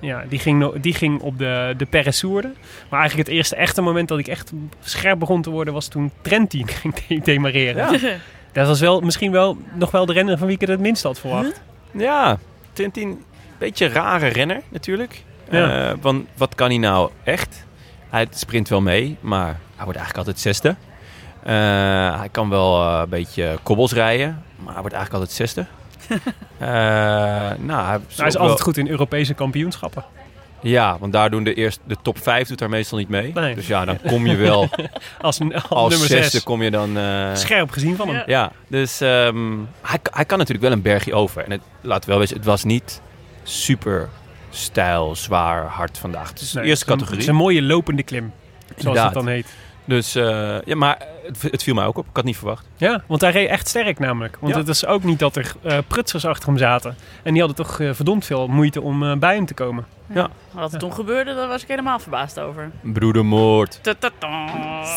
[0.01, 2.51] Ja, die ging, die ging op de, de Peressourde.
[2.89, 5.73] Maar eigenlijk het eerste echte moment dat ik echt scherp begon te worden...
[5.73, 7.99] was toen Trentin ging de- demareren.
[8.51, 11.03] Dat was wel, misschien wel nog wel de renner van wie ik het het minst
[11.03, 11.61] had verwacht.
[11.91, 12.37] Ja,
[12.73, 13.23] Trentin,
[13.57, 15.23] beetje rare renner natuurlijk.
[15.49, 15.89] Ja.
[15.89, 17.65] Eh, want wat kan hij nou echt?
[18.09, 20.75] Hij sprint wel mee, maar hij wordt eigenlijk altijd zesde.
[21.43, 25.65] Eh, hij kan wel eh, een beetje kobbels rijden, maar hij wordt eigenlijk altijd zesde.
[27.59, 30.03] Nou, hij, Hij is altijd goed in Europese kampioenschappen.
[30.61, 33.31] Ja, want daar doen de, eerst, de top 5 doet daar meestal niet mee.
[33.33, 33.55] Nee.
[33.55, 34.59] Dus ja, dan kom je wel
[35.21, 36.43] Als, als, als nummer zesde 6.
[36.43, 36.97] kom je dan...
[36.97, 38.15] eh, Scherp gezien van hem.
[38.17, 38.23] Ja.
[38.27, 41.43] Ja, dus ehm, hij, hij kan natuurlijk wel een bergje over.
[41.43, 43.01] En het, laten we wel wezen, het was niet
[43.43, 44.09] super
[44.49, 46.29] stijl, zwaar, hard vandaag.
[46.29, 47.13] Het is de eerste het is een- categorie.
[47.13, 48.31] Het is een mooie lopende klim.
[48.67, 49.05] Zoals Inderdaad.
[49.05, 49.47] het dan heet.
[49.85, 52.03] Dus eh, ja, maar het, het viel mij ook op.
[52.03, 52.65] Ik had het niet verwacht.
[52.77, 54.37] Ja, want hij reed echt sterk namelijk.
[54.39, 54.59] Want Ja.
[54.59, 56.95] het is ook niet dat er eh, prutsers achter hem zaten.
[57.23, 59.85] En die hadden toch verdomd veel moeite om bij hem te komen.
[60.51, 62.71] Wat er toen gebeurde, daar was ik helemaal verbaasd over.
[62.81, 63.79] Broedermoord.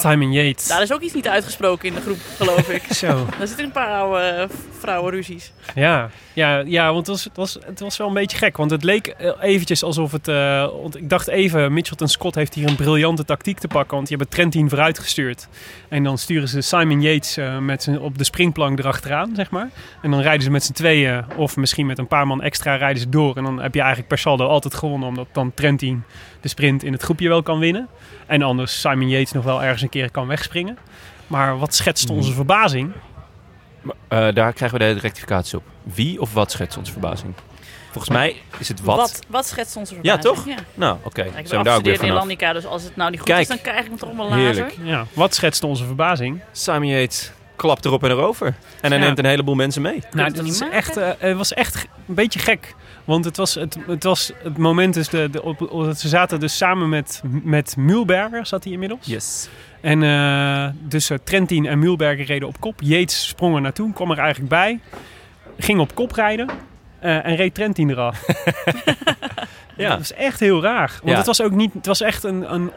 [0.01, 0.67] Simon Yates.
[0.67, 2.83] Daar is ook iets niet uitgesproken in de groep, geloof ik.
[3.05, 3.27] Zo.
[3.39, 4.49] Daar zitten een paar oude eh,
[4.79, 5.53] vrouwenruzies.
[5.75, 8.57] Ja, ja, ja want het was, het, was, het was wel een beetje gek.
[8.57, 10.29] Want het leek eh, eventjes alsof het...
[10.29, 13.95] eh, want ik dacht even, Mitchelton Scott heeft hier een briljante tactiek te pakken.
[13.97, 15.49] Want die hebben Trentin vooruit gestuurd.
[15.89, 19.71] En dan sturen ze Simon Yates eh, met zijn, op de springplank erachteraan, zeg maar.
[20.03, 23.01] En dan rijden ze met z'n tweeën, of misschien met een paar man extra, rijden
[23.03, 23.37] ze door.
[23.37, 25.04] En dan heb je eigenlijk per saldo altijd gewonnen.
[25.07, 26.03] Omdat dan Trentin
[26.41, 27.89] de sprint in het groepje wel kan winnen.
[28.27, 30.79] En anders Simon Yates nog wel ergens een keer kan wegspringen.
[31.27, 32.93] Maar wat schetst onze verbazing?
[34.09, 35.65] Eh, daar krijgen we de rectificatie op.
[35.83, 37.35] Wie of wat schetst onze verbazing?
[37.91, 38.97] Volgens mij is het wat.
[38.97, 40.35] Wat, wat schetst onze Ja, verbazing?
[40.37, 40.47] toch?
[40.47, 40.55] Ja.
[40.75, 41.23] Nou, oké.
[41.23, 42.19] Ja, ik we daar ook weer afgestudeerd in vanaf.
[42.19, 43.41] Landica, dus als het nou niet goed Kijk.
[43.41, 44.45] is, dan krijg ik hem toch allemaal lazer.
[44.45, 44.75] Heerlijk.
[44.83, 46.41] Ja, wat schetst onze verbazing?
[46.53, 48.47] Simon Yates klapt erop en erover.
[48.81, 49.05] En hij Ja.
[49.05, 50.03] neemt een heleboel mensen mee.
[50.13, 52.75] Nou, het dat is echt, eh, het was echt een beetje gek.
[53.05, 56.57] Want het was het, het, was het moment, dus de, de, op, ze zaten dus
[56.57, 59.07] samen met, met Mühlberger, zat hij inmiddels.
[59.07, 59.49] Yes.
[59.81, 62.81] En eh, dus eh, Trentin en Mühlberger reden op kop.
[62.81, 64.81] Yates sprong er naartoe, kwam er eigenlijk bij.
[65.59, 66.49] Ging op kop rijden
[66.99, 68.23] eh, en reed Trentin eraf.
[69.77, 69.89] Ja.
[69.89, 70.89] Dat was echt heel raar.
[70.99, 71.17] Want Ja.
[71.17, 72.71] het was ook niet, het was echt een, een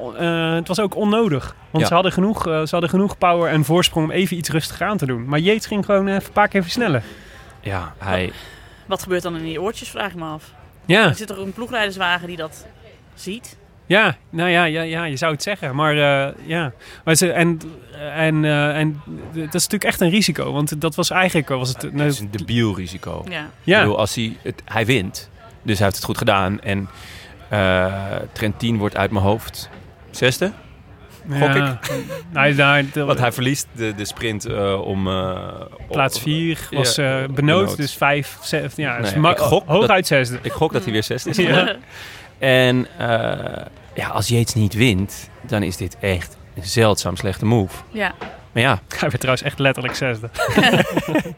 [0.56, 1.56] het was ook onnodig.
[1.70, 1.88] Want Ja.
[1.90, 5.06] ze, hadden genoeg, ze hadden genoeg power en voorsprong om even iets rustiger aan te
[5.06, 5.26] doen.
[5.26, 7.04] Maar Yates ging gewoon even een paar keer versnellen.
[7.62, 8.32] Ja, hij...
[8.88, 10.54] Wat gebeurt dan in die oortjes, vraag ik me af.
[10.86, 11.08] Ja.
[11.08, 12.66] Er zit toch een ploegrijderswagen die dat
[13.16, 13.58] ziet?
[13.86, 15.76] Ja, nou ja, ja, ja, je zou het zeggen.
[15.76, 16.74] Maar eh, ja,
[17.04, 17.60] maar ze, en,
[18.16, 19.02] en, eh, en
[19.34, 20.52] dat is natuurlijk echt een risico.
[20.52, 21.82] Want dat was eigenlijk, was het...
[21.82, 23.24] Het nou, is een debiel risico.
[23.30, 23.44] Ja.
[23.44, 25.30] Ik ja, bedoel, als hij, het, hij wint,
[25.62, 26.62] dus hij heeft het goed gedaan.
[26.62, 26.90] En
[27.50, 29.70] eh Trentin wordt uit mijn hoofd
[30.12, 30.52] zesde.
[31.30, 31.80] Gok ja.
[32.32, 32.56] Nou,
[32.94, 35.08] de- Want hij verliest de, de sprint eh, om...
[35.08, 35.38] eh,
[35.74, 37.78] op- plaats 4 was Ja, eh benoot.
[37.78, 40.40] dus 5, 7, ja, dus Nee, ma- ik gok hooguit zesde.
[40.42, 41.38] Ik gok dat hij weer zesde is.
[41.48, 41.76] Ja.
[42.40, 47.76] En eh, ja, als Yates niet wint, dan is dit echt een zeldzaam slechte move.
[47.92, 48.12] Ja.
[48.52, 50.30] Maar ja, Hij werd trouwens echt letterlijk zesde.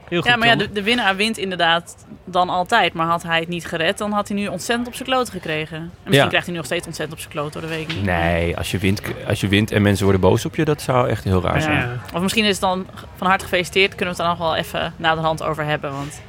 [0.09, 2.93] Heel goed, ja, maar ja, de, de winnaar wint inderdaad dan altijd.
[2.93, 5.77] Maar had hij het niet gered, dan had hij nu ontzettend op zijn kloten gekregen.
[5.77, 6.27] En misschien Ja.
[6.27, 8.03] krijgt hij nu nog steeds ontzettend op zijn kloten, dat weet ik niet.
[8.05, 11.07] nee, als je, wint, als je wint en mensen worden boos op je, dat zou
[11.09, 11.61] echt heel raar Ja.
[11.61, 11.77] zijn.
[11.77, 11.99] Ja.
[12.13, 13.95] Of misschien is het dan van harte gefeliciteerd.
[13.95, 15.91] Kunnen we het er nog wel even na de hand over hebben.
[15.91, 16.21] Want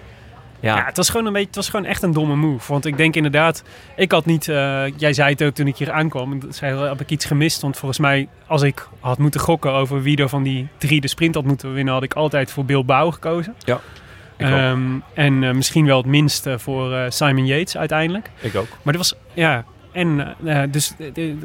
[0.61, 2.73] Ja, Ja, het was gewoon een beetje, het was gewoon echt een domme move.
[2.73, 3.63] Want ik denk inderdaad,
[3.97, 7.11] ik had niet, eh, jij zei het ook toen ik hier aankwam, zei, heb ik
[7.11, 7.61] iets gemist.
[7.61, 11.09] Want volgens mij, als ik had moeten gokken over wie er van die drie de
[11.09, 13.55] sprint had moeten winnen, had ik altijd voor Bilbao gekozen.
[14.39, 14.47] ook.
[14.47, 18.31] Ehm, en eh, misschien wel het minste voor eh, Simon Yates uiteindelijk.
[18.41, 18.69] ik ook.
[18.83, 20.37] Maar dat was, ja, en
[20.71, 20.95] dus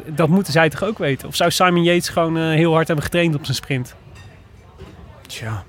[0.07, 1.28] dat moeten zij toch ook weten?
[1.28, 3.95] Of zou Simon Yates gewoon heel hard hebben getraind op zijn sprint?
[5.28, 5.63] Tja.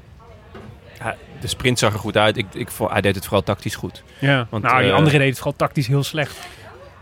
[1.47, 2.37] De sprint zag er goed uit.
[2.37, 4.03] Ik, ik, vond- hij deed het vooral tactisch goed.
[4.19, 6.37] Ja, Want, nou, die eh, andere deed het vooral tactisch heel slecht.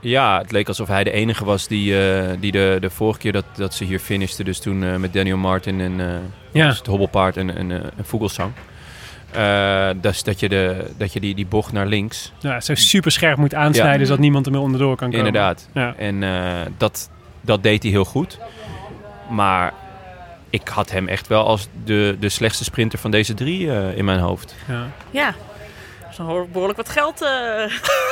[0.00, 3.32] Ja, het leek alsof hij de enige was die, eh, die de, de vorige keer
[3.32, 5.96] dat, dat ze hier finishte, dus toen eh, met Daniel Martin en
[6.52, 6.66] Ja.
[6.66, 8.52] dus het hobbelpaard en, en, en Vogelsang.
[10.00, 13.36] Dus dat je, de, dat je die, die bocht naar links, Ja, zo super scherp
[13.38, 14.04] moet aansnijden, Ja.
[14.06, 15.26] zodat niemand er meer onderdoor kan komen.
[15.26, 15.68] inderdaad.
[15.74, 15.94] Ja.
[15.96, 16.22] En
[16.76, 18.38] dat, dat deed hij heel goed.
[19.30, 19.72] Maar
[20.54, 24.04] ik had hem echt wel als de, de slechtste sprinter van deze drie eh, in
[24.04, 24.54] mijn hoofd.
[24.68, 24.86] Ja.
[25.10, 25.26] ja,
[26.02, 27.30] er is nog behoorlijk wat geld eh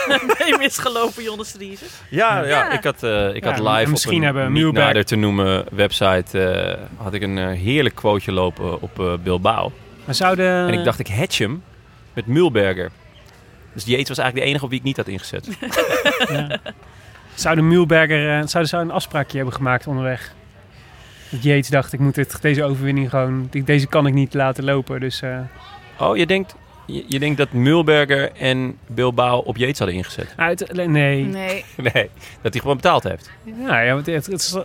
[0.39, 1.87] mee misgelopen, Jonas Driessen.
[2.09, 2.47] Ja, Ja.
[2.49, 2.71] ja.
[2.73, 5.17] ik had, eh, ik Ja, had live misschien op een hebben niet Mühlberg- nader te
[5.17, 9.73] noemen website eh, had ik een heerlijk quoteje lopen op eh, Bilbao.
[10.05, 10.67] Maar zouden...
[10.69, 11.63] En ik dacht, ik hatch hem
[12.13, 12.91] met Mulberger.
[13.73, 15.49] Dus Yates was eigenlijk de enige op wie ik niet had ingezet.
[16.33, 16.49] Ja.
[17.37, 20.33] Eh, zouden ze een afspraakje hebben gemaakt onderweg?
[21.33, 23.49] Dat Yates dacht, ik moet dit, deze overwinning gewoon...
[23.65, 25.23] Deze kan ik niet laten lopen, dus...
[25.23, 25.39] eh,
[25.99, 26.55] Oh, je denkt,
[26.87, 30.33] je, je denkt dat Mulberger en Bilbao op Yates hadden ingezet?
[30.37, 30.87] uit, nee.
[30.89, 31.25] nee.
[31.25, 31.65] Nee.
[31.93, 32.11] Nee,
[32.43, 33.31] dat hij gewoon betaald heeft.
[33.67, 34.57] Ja, ja want het, het, is-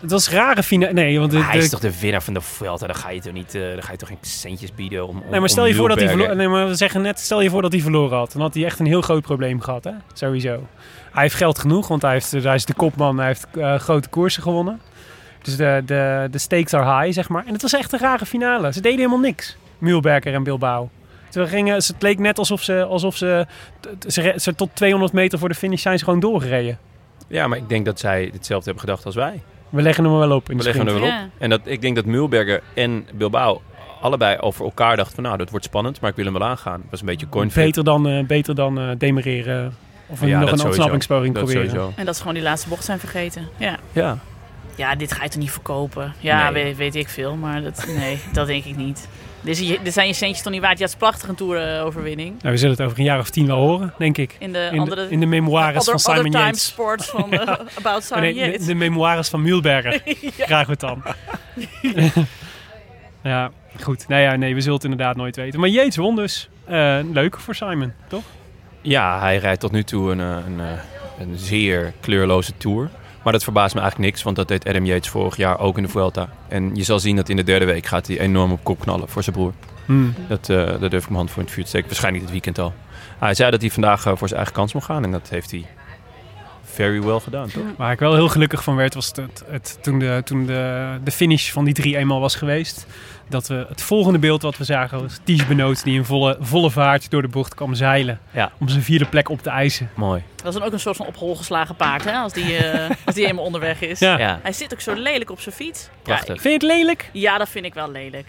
[0.00, 0.92] het was een rare finale.
[0.92, 2.86] Nee, want hij is de- toch de winnaar van de Vuelta?
[2.86, 5.30] Dan ga je toch niet, eh, dan ga je toch geen centjes bieden om, om
[5.30, 6.36] Nee, maar stel je voor dat hij verloren...
[6.36, 8.32] Nee, maar we zeggen net, stel je voor dat hij verloren had.
[8.32, 9.92] Dan had hij echt een heel groot probleem gehad, hè?
[10.12, 10.66] Sowieso.
[11.12, 13.18] Hij heeft geld genoeg, want hij, heeft, hij is de kopman.
[13.18, 14.80] Hij heeft eh, grote koersen gewonnen.
[15.42, 17.46] Dus de, de, de stakes are high, zeg maar.
[17.46, 18.72] En het was echt een rare finale.
[18.72, 19.56] Ze deden helemaal niks.
[19.78, 20.90] Mühlberger en Bilbao.
[21.28, 23.46] Ze gingen, het leek net alsof ze, alsof ze,
[24.06, 26.78] ze, ze tot 200 meter voor de finish zijn ze gewoon doorgereden.
[27.28, 29.40] Ja, maar ik denk dat zij hetzelfde hebben gedacht als wij.
[29.68, 31.08] We leggen hem wel op in de We leggen er wel op.
[31.08, 31.28] Ja.
[31.38, 33.62] En dat, ik denk dat Mulberger en Bilbao
[34.00, 35.24] allebei over elkaar dachten van...
[35.24, 36.80] nou, dat wordt spannend, maar ik wil hem wel aangaan.
[36.80, 37.64] Dat was een beetje coin flip.
[37.64, 39.74] Beter dan, eh, beter dan eh, demereren.
[40.06, 41.70] Of Ja, nog een ontsnappingspoging Dat proberen.
[41.70, 41.92] sowieso.
[41.96, 43.48] En dat ze gewoon die laatste bocht zijn vergeten.
[43.56, 44.18] Ja, Ja.
[44.76, 46.14] Ja dit ga je toch niet verkopen?
[46.18, 46.64] Ja, Nee.
[46.64, 49.08] weet, weet ik veel, maar dat, nee, dat denk ik niet.
[49.40, 50.78] Dit, is, je- dit zijn je centjes toch niet waard?
[50.78, 52.30] Ja, het is prachtig een tour-overwinning.
[52.42, 54.36] Nou, we zullen het over een jaar of tien wel horen, denk ik.
[54.38, 55.06] In de In andere...
[55.06, 56.64] de, in de memoires other, van Simon other time Yates.
[56.66, 58.66] sports van eh, About Simon nee, de, Yates.
[58.66, 60.02] de memoires van Mühlberger.
[60.36, 61.02] Krijgen we het dan.
[63.22, 63.50] ja,
[63.80, 64.08] goed.
[64.08, 65.60] Nou ja, nee, we zullen het inderdaad nooit weten.
[65.60, 66.48] Maar Yates won dus.
[66.64, 68.22] Eh, leuk voor Simon, toch?
[68.80, 70.66] Ja, hij rijdt tot nu toe een, eh, een, eh,
[71.18, 72.90] een zeer kleurloze Tour.
[73.24, 75.82] Maar dat verbaast me eigenlijk niks, want dat deed Adam Yates vorig jaar ook in
[75.82, 76.28] de Vuelta.
[76.48, 79.08] En je zal zien dat in de derde week gaat hij enorm op kop knallen
[79.08, 79.52] voor zijn broer.
[79.86, 80.14] Hmm.
[80.28, 81.86] Dat, eh dat durf ik mijn hand voor in het vuur te steken.
[81.88, 82.74] Waarschijnlijk dit weekend al.
[83.18, 85.04] Hij zei dat hij vandaag eh, voor zijn eigen kans mocht gaan.
[85.04, 85.66] En dat heeft hij
[86.64, 87.62] very well gedaan, toch?
[87.76, 90.86] Waar ik wel heel gelukkig van werd, was het, het, het- toen, de, toen de,
[91.04, 92.86] de finish van die drie eenmaal was geweest.
[93.28, 96.70] Dat we het volgende beeld wat we zagen was Ties Benoot die in volle, volle
[96.70, 98.20] vaart door de bocht kwam zeilen.
[98.30, 98.52] Ja.
[98.58, 99.90] Om zijn vierde plek op te eisen.
[99.94, 100.22] Mooi.
[100.36, 102.12] Dat is dan ook een soort van op hol geslagen paard, hè?
[102.12, 103.98] Als die, eh, als die eenmaal onderweg is.
[103.98, 104.18] Ja.
[104.18, 105.88] Ja, Hij zit ook zo lelijk op zijn fiets.
[106.02, 106.40] prachtig.
[106.40, 107.10] Vind je het lelijk?
[107.12, 108.26] Ja, dat vind ik wel lelijk.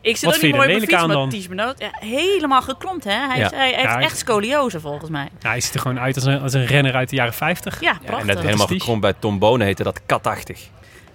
[0.00, 1.28] Ik zit Wat ook niet mooi op mijn fiets, aan maar?
[1.28, 3.10] Ties Benoot, ja, helemaal geklompt, hè?
[3.26, 3.44] Hij, Ja.
[3.44, 5.28] is- hij heeft Ja, echt scoliose, volgens mij.
[5.40, 7.80] Ja, hij ziet er gewoon uit als een, als een renner uit de jaren 50.
[7.80, 8.28] Ja, Ja, prachtig.
[8.28, 10.60] en dat helemaal gekromd bij Tom Bonen heette dat katachtig.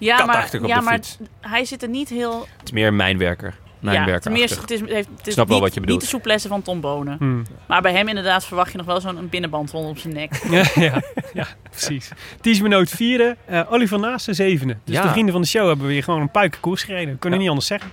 [0.06, 1.18] Ja, maar, op ja, de maar fiets.
[1.41, 2.39] hij zit er niet heel...
[2.58, 3.54] Het is meer mijnwerker.
[3.80, 5.99] Ja, het is, het heeft- het is Snap wel niet, wat je bedoelt.
[6.02, 7.16] niet de souplesse van Tom Bonen.
[7.18, 7.43] Hmm.
[7.68, 10.41] Maar bij hem inderdaad verwacht je nog wel zo'n binnenband rondom zijn nek.
[10.52, 11.02] Ja, ja,
[11.34, 12.10] ja, precies.
[12.41, 14.78] Ties Benoot vierde, eh Oliver Naasten zevende.
[14.84, 15.02] Dus Ja.
[15.02, 17.20] de vrienden van de show hebben weer gewoon een puikenkoers gereden.
[17.20, 17.43] Kunnen Ja.
[17.45, 17.91] niet anders zeggen.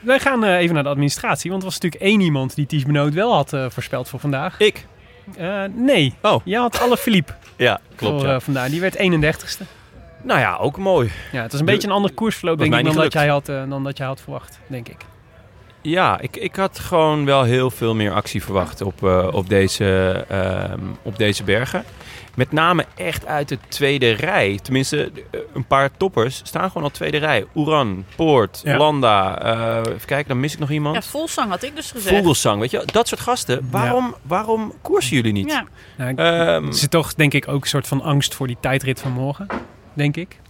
[0.00, 2.82] Wij gaan eh, even naar de administratie, want er was natuurlijk één iemand die Ties
[2.84, 4.58] Benoot wel had eh, voorspeld voor vandaag.
[4.60, 4.86] Ik?
[5.36, 6.40] Eh, nee, Oh.
[6.44, 8.18] jij had alle Philippe Ja, klopt.
[8.20, 8.34] voor Ja.
[8.34, 8.68] eh, vandaag.
[8.70, 9.62] Die werd 31ste.
[10.26, 11.10] Nou ja, ook mooi.
[11.32, 13.48] Ja, het is een De- beetje een ander koersverloop denk ik dan dat, jij had,
[13.48, 14.96] eh, dan dat jij had verwacht, denk ik.
[15.82, 20.24] Ja, ik, ik had gewoon wel heel veel meer actie verwacht op, eh, op, deze,
[20.28, 21.84] ehm, op deze bergen.
[22.34, 24.58] Met name echt uit de tweede rij.
[24.62, 27.44] Tenminste, eh, een paar toppers staan gewoon al tweede rij.
[27.54, 28.76] Oeran, Poort, Ja.
[28.76, 29.42] Landa.
[29.42, 30.94] eh, even kijken, dan mis ik nog iemand.
[30.94, 32.16] Ja, Volsang had ik dus gezegd.
[32.16, 32.82] Vogelsang, weet je?
[32.92, 33.68] Dat soort gasten.
[33.70, 35.50] Waarom, waarom koersen jullie niet?
[35.50, 35.64] Ja,
[35.96, 38.56] Nou, ik- Ehm, er zit toch denk ik ook een soort van angst voor die
[38.60, 39.46] tijdrit van morgen,
[39.96, 40.40] denk ik.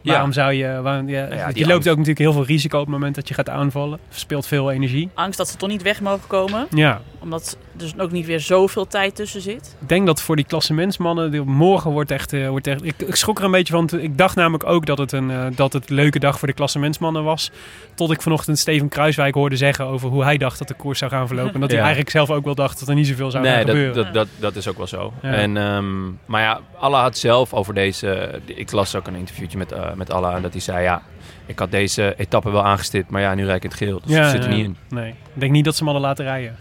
[0.00, 0.12] Ja.
[0.12, 0.80] Waarom zou je...
[0.82, 1.88] Waarom, ja, Nou ja, je loopt angst.
[1.88, 3.98] ook natuurlijk heel veel risico op het moment dat je gaat aanvallen.
[4.08, 5.08] Verspeelt veel energie.
[5.14, 6.66] angst dat ze toch niet weg mogen komen.
[6.70, 9.76] Ja, Omdat dus ook niet weer zoveel tijd tussen zit.
[9.80, 12.32] ik denk dat voor die klassementsmannen, die- morgen wordt echt...
[12.32, 13.88] eh, wordt echt ik, ik schrok er een beetje van.
[14.00, 16.54] Ik dacht namelijk ook dat het, een, eh, dat het een leuke dag voor de
[16.54, 17.50] klassementsmannen was.
[17.94, 21.10] Tot ik vanochtend Steven Kruiswijk hoorde zeggen over hoe hij dacht dat de koers zou
[21.10, 21.54] gaan verlopen.
[21.54, 23.64] En dat hij eigenlijk zelf ook wel dacht dat er niet zoveel zou gaan Nee,
[23.64, 24.04] dat, gebeuren.
[24.04, 25.12] dat, dat, dat is ook wel zo.
[25.22, 25.32] Ja.
[25.32, 28.40] En, ehm, maar ja, Allah had zelf over deze...
[28.46, 30.34] Ik las ook een interviewtje met, eh met Allah.
[30.34, 31.02] En dat hij zei, ja,
[31.46, 33.10] ik had deze etappe wel aangestipt.
[33.10, 34.00] Maar ja, nu rijd ik in het geel.
[34.04, 34.56] Dus Ja, zit er ja.
[34.56, 34.76] niet in.
[34.88, 36.56] Nee, ik denk niet dat ze hem hadden laten rijden.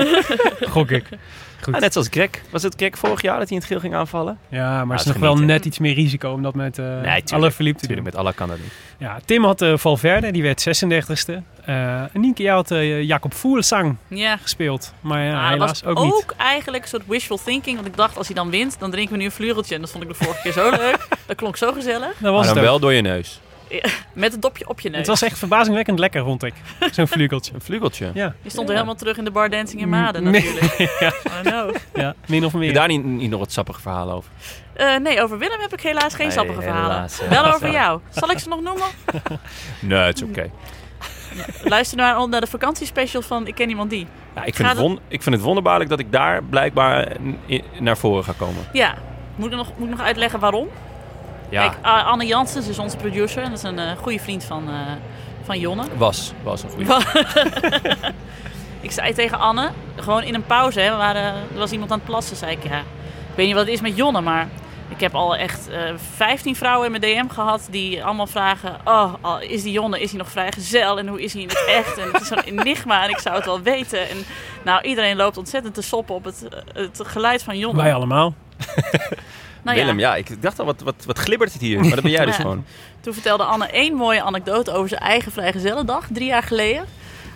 [0.74, 1.04] Gok ik.
[1.62, 1.74] Goed.
[1.74, 2.30] Ah, net zoals Greg.
[2.50, 4.38] Was het Greg vorig jaar dat hij in het geel ging aanvallen?
[4.48, 6.84] Ja, maar Ah, het is nog wel net iets meer risico om dat met eh
[6.84, 7.30] Nee, tuurlijk.
[7.32, 7.96] alle Philippe te doen.
[7.96, 8.72] Natuurlijk, met Allah kan dat niet.
[8.98, 11.42] Ja, Tim had eh Valverde, die werd 36e.
[11.64, 14.36] Eh en Nienke, jij had eh, Jacob Voelsang Ja.
[14.36, 14.92] gespeeld.
[15.00, 16.12] Maar ja, dat helaas was ook, niet.
[16.12, 17.74] ook eigenlijk een soort wishful thinking.
[17.76, 19.74] Want ik dacht, als hij dan wint, dan drinken we nu een vlugeltje.
[19.74, 21.08] En dat vond ik de vorige keer zo leuk.
[21.26, 22.06] Dat klonk zo gezellig.
[22.08, 23.40] Dat Maar was dan het wel door je neus.
[24.12, 24.98] Met het dopje op je neus.
[24.98, 26.54] Het was echt verbazingwekkend lekker, vond ik.
[26.92, 27.54] Zo'n vlugeltje.
[27.54, 28.10] Een vlugeltje.
[28.14, 30.32] Ja, Je stond er helemaal terug in de bar Dancing in Maden Nee.
[30.42, 30.90] natuurlijk.
[31.24, 31.74] ja, know.
[31.94, 32.74] ja, min of Heb je meer.
[32.74, 34.30] daar niet, niet nog wat sappige verhalen over?
[34.72, 36.90] Eh, nee, over Willem heb ik helaas geen Nee, sappige verhalen.
[36.94, 37.54] helaas, Wel helaas.
[37.54, 38.00] over jou.
[38.10, 38.86] Zal ik ze nog noemen?
[39.80, 40.50] Nee, het is oké.
[41.62, 44.06] Luister naar, naar de vakantiespecial van Ik ken iemand die.
[44.34, 47.12] Ja, ik, vind het won- ik vind het wonderbaarlijk dat ik daar blijkbaar
[47.78, 48.62] naar voren ga komen.
[48.72, 48.94] Ja,
[49.36, 50.68] moet ik nog, moet ik nog uitleggen waarom?
[51.50, 53.42] Ja, Kijk, Anne Janssens is onze producer.
[53.42, 54.74] En dat is een eh, goede vriend van, eh,
[55.44, 55.84] van Jonne.
[55.96, 56.32] was.
[56.42, 57.00] Was een goede.
[58.80, 61.98] Ik zei tegen Anne, gewoon in een pauze, hè, we waren, er was iemand aan
[61.98, 64.48] het plassen, zei ik, ja, ik weet niet wat het is met Jonne, maar
[64.88, 65.80] ik heb al echt eh
[66.16, 70.18] 15 vrouwen in mijn DM gehad die allemaal vragen, oh, is die Jonne, is hij
[70.18, 71.98] nog vrijgezel en hoe is hij in het echt?
[71.98, 74.08] En het is zo'n enigma en ik zou het wel weten.
[74.08, 74.16] En
[74.64, 77.82] nou, iedereen loopt ontzettend te soppen op het, het geluid van Jonne.
[77.82, 78.34] Wij allemaal.
[79.62, 81.80] Nou Willem, ja, ik dacht al, wat, wat, wat glibbert het hier?
[81.80, 82.42] Maar dat ben jij dus Ja.
[82.42, 82.64] gewoon.
[83.00, 86.84] Toen vertelde Anne één mooie anekdote over zijn eigen vrijgezellendag, drie jaar geleden.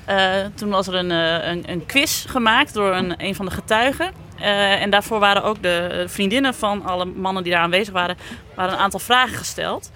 [0.05, 3.51] Eh, toen was er een, eh, een, een quiz gemaakt door een, een van de
[3.51, 4.13] getuigen.
[4.39, 8.17] Eh, en daarvoor waren ook de vriendinnen van alle mannen die daar aanwezig waren,
[8.55, 9.91] waren een aantal vragen gesteld.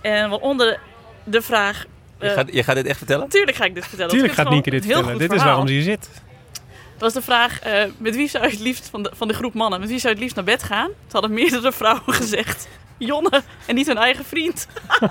[0.00, 0.78] En waaronder
[1.24, 1.84] de vraag...
[2.20, 3.28] Je gaat, je gaat dit echt vertellen?
[3.28, 4.12] Tuurlijk ga ik dit vertellen.
[4.12, 5.18] Tuurlijk gaat Nienke dit vertellen.
[5.18, 6.08] Dit is waarom ze hier zit.
[7.02, 9.54] Was de vraag, eh, met wie zou je het liefst van de, van de groep
[9.54, 10.86] mannen, met wie zou je het liefst naar bed gaan?
[10.86, 14.66] Toen hadden meerdere vrouwen gezegd, Jonne en niet hun eigen vriend.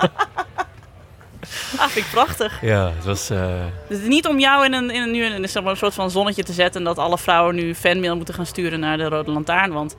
[1.77, 2.61] ah, vind ik prachtig.
[2.61, 3.29] Ja, het was...
[3.29, 3.39] eh,
[3.87, 5.71] Dus het is niet om jou in een, in een, nu in een, zeg maar,
[5.71, 6.81] een soort van zonnetje te zetten...
[6.81, 9.71] en dat alle vrouwen nu fanmail moeten gaan sturen naar de Rode Lantaarn.
[9.73, 9.95] Want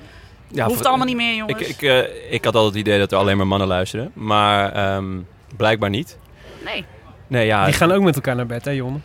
[0.48, 1.60] ja, hoeft allemaal niet meer, jongens.
[1.60, 4.10] Ik, ik, eh, ik had altijd het idee dat er alleen maar mannen luisteren.
[4.14, 5.18] Maar ehm,
[5.56, 6.18] blijkbaar niet.
[6.64, 6.84] Nee,
[7.26, 8.98] Nee, ja, Die gaan ook met elkaar naar bed, hè, Jonne?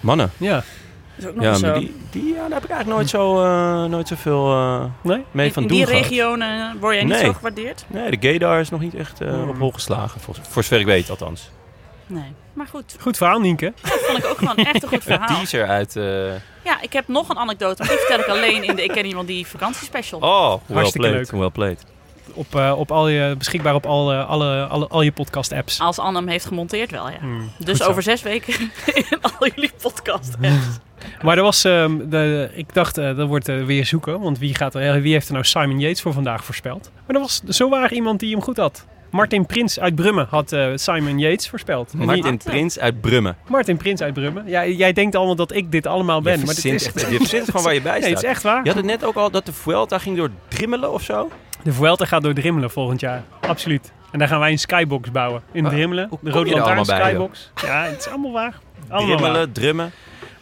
[0.00, 0.30] mannen.
[0.36, 0.62] Ja.
[1.16, 1.78] Dat is ook nog Ja, zo.
[1.78, 5.24] die, die, ja, daar heb ik eigenlijk nooit, zo, eh, nooit zoveel eh, Nee?
[5.30, 6.02] mee in, van in doen die gehad.
[6.02, 7.24] regionen word jij niet Nee.
[7.24, 7.84] zo gewaardeerd?
[7.88, 9.48] Nee, de gaydar is nog niet echt eh, Hmm.
[9.48, 10.20] op hol geslagen.
[10.20, 11.50] Voor, voor zover ik weet, althans.
[12.06, 12.96] Nee, maar goed.
[13.00, 13.72] Goed verhaal, Nienke.
[13.82, 15.36] Dat vond ik ook gewoon echt een goed Een verhaal.
[15.36, 15.96] teaser uit...
[15.96, 16.04] eh,
[16.64, 19.06] Ja, ik heb nog een anekdote, maar die vertel ik alleen in de Ik Ken
[19.06, 20.20] Iemand Die vakantiespecial.
[20.20, 21.30] oh, well Hartstikke played.
[21.32, 21.40] leuk.
[21.40, 21.84] Well played.
[22.34, 25.80] Op, eh, op al je, beschikbaar op al, alle, alle, al je podcast-apps.
[25.80, 27.18] Als Anne hem heeft gemonteerd wel, ja.
[27.20, 28.54] Hmm, Dus over zes weken
[29.10, 30.66] in al jullie podcast apps.
[31.22, 34.20] Maar er was, ehm, de, ik dacht, eh, dat wordt eh, weer zoeken.
[34.20, 36.90] Want wie, gaat er, wie heeft er nou Simon Yates voor vandaag voorspeld?
[37.06, 38.86] Maar er was zo waar iemand die hem goed had.
[39.10, 41.90] Martin Prins uit Brummen had eh, Simon Yates voorspeld.
[41.96, 43.36] Die- Martin Prins uit Brummen.
[43.48, 44.44] Martin Prins uit Brummen.
[44.46, 46.38] Ja, jij denkt allemaal dat ik dit allemaal ben.
[46.38, 48.22] je maar dit is, echt, je verzint gewoon waar je bij nee, het staat.
[48.22, 48.60] is echt waar.
[48.62, 51.30] Je had het net ook al dat de Vuelta ging door Drimmelen of zo.
[51.62, 53.22] De Vuelta gaat door Drimmelen volgend jaar.
[53.40, 53.92] Absoluut.
[54.10, 55.42] En daar gaan wij een skybox bouwen.
[55.52, 56.06] In Maar Drimmelen.
[56.08, 57.50] hoe De Rode Lantaarn bij, skybox.
[57.64, 58.58] Ja, het is allemaal waar.
[58.88, 59.18] Allemaal waar.
[59.18, 59.90] Drimmelen, Drummen.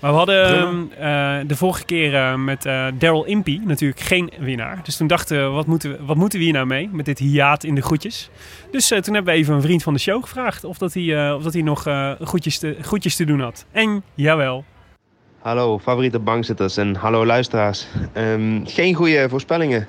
[0.00, 0.90] Maar we hadden Drummen.
[0.98, 4.80] eh, de vorige keer eh, met eh Daryl Impey natuurlijk geen winnaar.
[4.82, 7.18] Dus toen dachten we, wat moeten, we, wat moeten we hier nou mee met dit
[7.18, 8.30] hiaat in de groetjes?
[8.70, 11.42] Dus toen hebben we even een vriend van de show gevraagd of dat hij, of
[11.42, 11.82] dat hij nog
[12.20, 13.64] groetjes, te, groetjes te doen had.
[13.72, 14.64] En jawel.
[15.40, 17.86] Hallo favoriete bankzitters en hallo luisteraars.
[18.12, 19.86] Ehm, geen goede voorspellingen.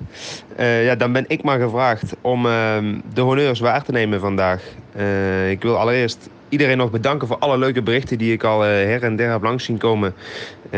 [0.56, 4.64] Eh, ja, dan ben ik maar gevraagd om ehm, de honneurs waar te nemen vandaag.
[4.96, 8.70] Eh, ik wil allereerst iedereen nog bedanken voor alle leuke berichten die ik al eh,
[8.70, 10.14] her en der heb langs zien komen.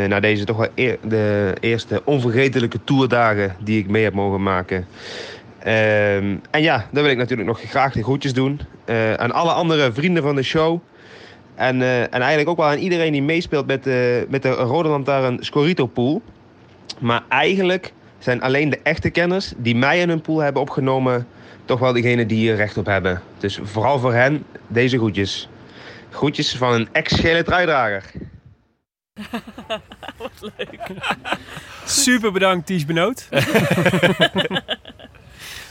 [0.07, 4.87] na deze toch wel de eerste onvergetelijke toerdagen die ik mee heb mogen maken.
[5.59, 8.59] Ehm, en ja, dan wil ik natuurlijk nog graag de groetjes doen
[9.17, 10.79] aan alle andere vrienden van de show.
[11.55, 14.89] En, eh, en eigenlijk ook wel aan iedereen die meespeelt met de, met de Rode
[14.89, 16.21] Lantaarn Scorito pool.
[16.99, 21.27] Maar eigenlijk zijn alleen de echte kenners die mij in hun pool hebben opgenomen...
[21.65, 23.21] toch wel degene die hier recht op hebben.
[23.37, 25.49] Dus vooral voor hen deze groetjes.
[26.09, 28.03] Groetjes van een ex-gele truidrager.
[31.85, 33.27] Super bedankt, Ties Benoot.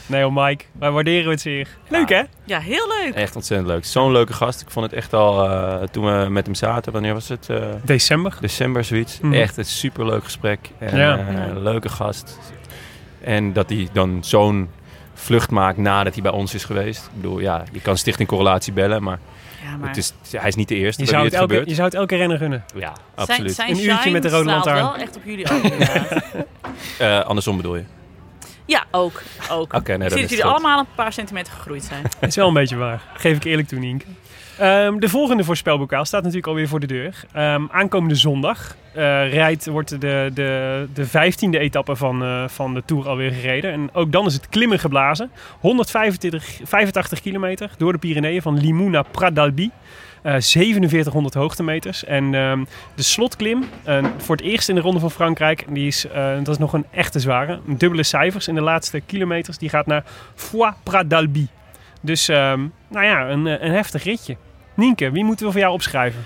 [0.05, 0.63] nee hoor, Mike.
[0.79, 1.67] Wij waarderen het zeer.
[1.87, 2.21] Leuk hè?
[2.43, 3.13] Ja, heel leuk.
[3.15, 3.85] Echt ontzettend leuk.
[3.85, 4.61] Zo'n leuke gast.
[4.61, 7.49] Ik vond het echt al, eh, toen we met hem zaten, wanneer was het?
[7.49, 8.37] Eh, December.
[8.41, 9.19] december zoiets.
[9.19, 9.33] Mhm.
[9.33, 10.59] Echt een superleuk gesprek.
[10.77, 11.17] En, Ja.
[11.17, 11.59] eh, Ja.
[11.59, 12.39] Leuke gast.
[13.21, 14.69] En dat hij dan zo'n
[15.13, 17.05] vlucht maakt nadat hij bij ons is geweest.
[17.05, 19.19] Ik bedoel, ja, je kan Stichting Correlatie bellen, maar,
[19.63, 21.53] Ja, maar het is, hij is niet de eerste Je bij zou, het het elke,
[21.53, 21.69] gebeurt.
[21.69, 22.63] je zou het elke renner gunnen.
[22.75, 23.53] Ja, zijn, absoluut.
[23.55, 24.77] zijn Een uurtje met de Rode Lantaarn.
[24.83, 25.45] wel echt op jullie.
[26.99, 27.83] Eh, andersom bedoel je?
[28.65, 29.21] Ja, ook.
[29.51, 29.73] ook.
[29.73, 30.53] Oké, nee, ik zie dat jullie goed.
[30.53, 32.03] allemaal een paar centimeter gegroeid zijn.
[32.19, 33.01] Dat is wel een beetje waar.
[33.13, 34.05] Geef ik eerlijk toe, Nienke.
[34.57, 37.23] Ehm, de volgende voorspelbokaal staat natuurlijk alweer voor de deur.
[37.31, 42.83] Ehm, aankomende zondag eh, rijdt, wordt de, de, de vijftiende etappe van, eh, van de
[42.85, 43.71] Tour alweer gereden.
[43.71, 45.31] En ook dan is het klimmen geblazen.
[45.59, 49.63] 185 85 kilometer door de Pyreneeën van Limoux naar Prat d'Albi.
[49.63, 49.71] Eh
[50.23, 52.05] 4700 hoogtemeters.
[52.05, 52.63] En ehm,
[52.95, 56.47] de slotklim, eh, voor het eerst in de Ronde van Frankrijk, die is, eh, dat
[56.47, 57.59] is nog een echte zware.
[57.65, 59.57] Dubbele cijfers in de laatste kilometers.
[59.57, 60.03] Die gaat naar
[60.35, 61.47] Foix Prat d'Albi.
[62.01, 64.37] Dus, ehm, nou ja, een, eh, een heftig ritje.
[64.73, 66.25] Nienke, wie moeten we voor jou opschrijven?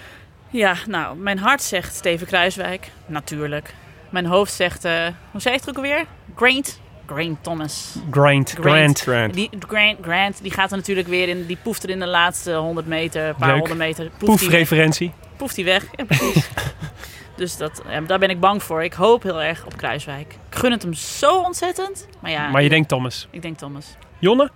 [0.50, 2.92] Ja, nou, mijn hart zegt Steven Kruiswijk.
[3.06, 3.74] Natuurlijk.
[4.10, 6.06] Mijn hoofd zegt, eh, hoe zei het ook alweer?
[6.36, 6.82] Grant.
[7.08, 7.96] Grant Thomas.
[8.12, 8.56] Grant.
[8.60, 9.00] Grant.
[9.02, 9.34] Grant.
[9.34, 11.46] Die, Grant, Grant, die gaat er natuurlijk weer in.
[11.46, 13.58] Die poeft er in de laatste 100 meter, een paar Leuk.
[13.58, 14.04] honderd meter.
[14.06, 14.38] Poeft die weg.
[14.40, 15.12] Poefreferentie.
[15.38, 15.86] Poeft die weg.
[15.96, 16.50] Ja, precies.
[17.38, 18.84] dus dat, ja, daar ben ik bang voor.
[18.84, 20.34] Ik hoop heel erg op Kruiswijk.
[20.50, 22.08] Ik gun het hem zo ontzettend.
[22.20, 23.28] Maar ja, Maar je denkt Thomas.
[23.32, 23.86] ik denk Thomas.
[24.20, 24.50] Jonne?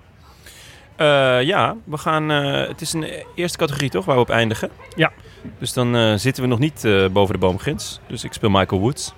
[0.95, 2.31] Eh, ja, we gaan.
[2.31, 4.69] eh, het is een eerste categorie toch waar we op eindigen?
[4.95, 5.11] Ja.
[5.59, 7.99] Dus dan eh, zitten we nog niet eh, boven de boomgrens.
[8.07, 9.13] Dus ik speel Michael Woods.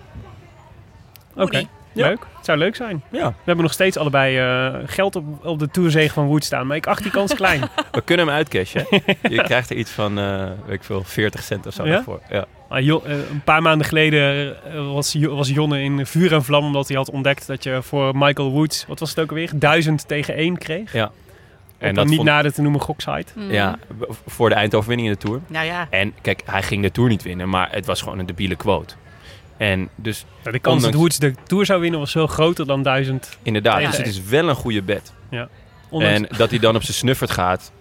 [1.35, 1.67] Oké.
[1.93, 2.07] Ja.
[2.07, 2.19] Leuk.
[2.35, 3.03] Het zou leuk zijn.
[3.11, 3.27] Ja.
[3.27, 6.67] We hebben nog steeds allebei eh, geld op, op de toerzege van Wood staan.
[6.67, 7.61] Maar ik acht die kans klein.
[7.91, 8.85] We kunnen hem uitcashen.
[9.29, 12.03] je krijgt er iets van, eh, weet ik veel, 40 cent of zo Ja?
[12.03, 12.19] voor.
[12.29, 12.45] Ja.
[12.69, 14.55] Ah, Jo- eh, een paar maanden geleden
[14.93, 16.63] was, was Jonne in vuur en vlam.
[16.65, 19.49] Omdat hij had ontdekt dat je voor Michael Woods, wat was het ook alweer?
[19.55, 20.93] Duizend tegen één kreeg.
[20.93, 21.05] Ja.
[21.05, 23.31] Op En dat niet vond- nader te noemen goksite.
[23.35, 23.51] Mm.
[23.51, 23.77] ja,
[24.25, 25.41] voor de eindoverwinning in de Tour.
[25.47, 28.25] Nou ja, En kijk, hij ging de Tour niet winnen, maar het was gewoon een
[28.25, 28.93] debiele quote.
[29.57, 32.83] En dus Ja, de kans dat Woods de Tour zou winnen was veel groter dan
[32.83, 33.37] duizend.
[33.43, 33.87] inderdaad, Ja.
[33.87, 35.13] dus het is wel een goede bet.
[35.89, 37.71] Ondanks- En dat hij dan op zijn snuffert gaat,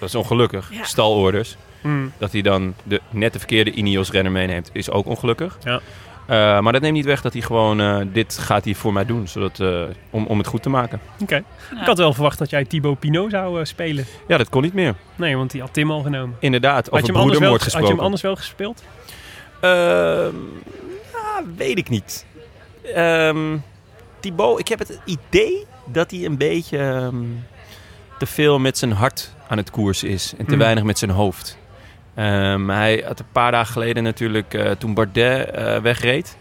[0.00, 0.68] dat is ongelukkig.
[0.72, 0.84] Ja.
[0.84, 1.56] Stalorders.
[1.80, 2.12] Hmm.
[2.18, 5.58] Dat hij dan de, net de verkeerde Ineos-renner meeneemt, is ook ongelukkig.
[5.64, 5.80] Ja.
[6.26, 7.80] Eh, maar dat neemt niet weg dat hij gewoon...
[7.80, 11.00] eh, dit gaat hij voor mij doen, zodat, eh, om, om het goed te maken.
[11.20, 11.36] Oké.
[11.80, 14.04] Ik had wel verwacht dat jij Thibaut Pinot zou eh, spelen.
[14.28, 14.94] Ja, dat kon niet meer.
[15.16, 16.36] Nee, want die had Tim al genomen.
[16.40, 17.96] Inderdaad, Had over je, hem anders wel, broedermoord had je gesproken.
[17.96, 18.82] hem anders wel gespeeld?
[21.56, 22.26] Weet ik niet.
[22.94, 23.56] Ehm
[24.20, 27.24] Thibaut, ik heb het idee dat hij een beetje ehm,
[28.18, 30.34] te veel met zijn hart aan het koersen is.
[30.38, 30.58] En te Mm.
[30.58, 31.58] weinig met zijn hoofd.
[32.14, 36.36] Ehm, hij had een paar dagen geleden natuurlijk, eh, toen Bardet eh, wegreed.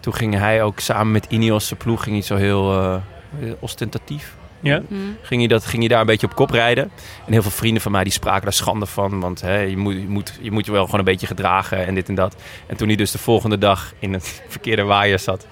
[0.00, 3.00] Toen ging hij ook samen met Ineos zijn ploeg ging hij zo heel
[3.36, 4.36] heel ostentatief.
[4.60, 4.82] Ja.
[4.88, 5.16] Mm.
[5.22, 6.90] Ging hij, dat, ging hij daar een beetje op kop rijden.
[7.26, 9.20] En heel veel vrienden van mij die spraken daar schande van.
[9.20, 11.94] Want hè, je, moet, je, moet, je moet je wel gewoon een beetje gedragen en
[11.94, 12.36] dit en dat.
[12.66, 15.46] En toen hij dus de volgende dag in het verkeerde waaier zat...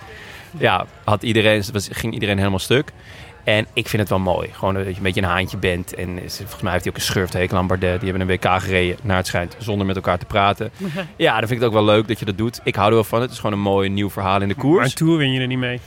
[0.58, 2.92] Ja, had iedereen, was, ging iedereen helemaal stuk.
[3.44, 4.48] En ik vind het wel mooi.
[4.52, 5.94] Gewoon dat je een beetje een haantje bent.
[5.94, 8.00] En volgens mij heeft hij ook een schurfthekel aan Bardet.
[8.00, 10.70] Die hebben een WK gereden, naar het schijnt, zonder met elkaar te praten.
[11.16, 12.60] Ja, dan vind ik het ook wel leuk dat je dat doet.
[12.64, 13.20] Ik hou er wel van.
[13.20, 14.84] Het is gewoon een mooi nieuw verhaal in de Maar koers.
[14.90, 15.80] een Tour win je er niet mee.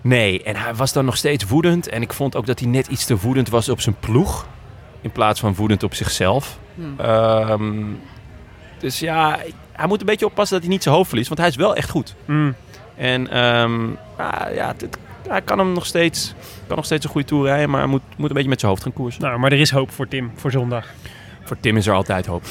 [0.00, 1.88] Nee, en hij was dan nog steeds woedend.
[1.88, 4.46] En ik vond ook dat hij net iets te woedend was op zijn ploeg.
[5.00, 6.58] In plaats van woedend op zichzelf.
[6.74, 6.94] Hmm.
[6.98, 7.84] Ehm,
[8.78, 9.38] dus ja,
[9.72, 11.28] hij moet een beetje oppassen dat hij niet zijn hoofd verliest.
[11.28, 12.14] Want hij is wel echt goed.
[12.24, 12.54] Mm.
[12.96, 14.74] En ehm, ah, ja,
[15.28, 16.34] hij kan hem nog steeds,
[16.66, 17.70] kan nog steeds een goede tour rijden.
[17.70, 19.22] Maar hij moet, moet een beetje met zijn hoofd gaan koersen.
[19.22, 20.86] Nou, maar er is hoop voor Tim, voor zondag.
[21.42, 22.44] Voor Tim is er altijd hoop.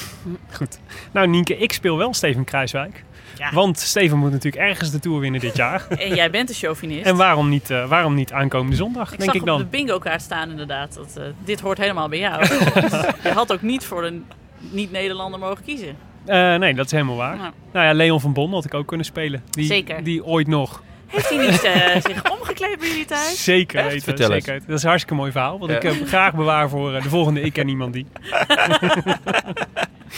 [0.50, 0.78] Goed.
[1.12, 3.04] Nou, Nienke, ik speel wel Steven Kruiswijk.
[3.38, 3.50] Ja.
[3.52, 5.86] Want Steven moet natuurlijk ergens de Tour winnen dit jaar.
[5.98, 7.06] En jij bent de chauvinist.
[7.06, 9.58] en waarom niet, eh, waarom niet aankomende zondag, ik denk zag ik op dan.
[9.58, 10.94] de bingo kaart staan inderdaad.
[10.94, 12.42] Dat, eh, dit hoort helemaal bij jou.
[13.24, 14.24] je had ook niet voor een
[14.58, 15.96] niet-Nederlander mogen kiezen.
[16.26, 17.36] Eh, nee, dat is helemaal waar.
[17.36, 19.42] Nou, Nou ja, Leon van Bon had ik ook kunnen spelen.
[19.50, 20.04] Die, Zeker.
[20.04, 20.82] Die ooit nog.
[21.06, 23.44] heeft hij niet eh, zich omgekleed bij jullie thuis?
[23.44, 23.88] Zeker Echt?
[23.88, 24.02] weten.
[24.02, 24.60] Vertel zeker.
[24.66, 25.58] Dat is een hartstikke mooi verhaal.
[25.58, 25.80] Wat Ja.
[25.80, 28.06] ik graag bewaar voor de volgende Ik en Iemand Die.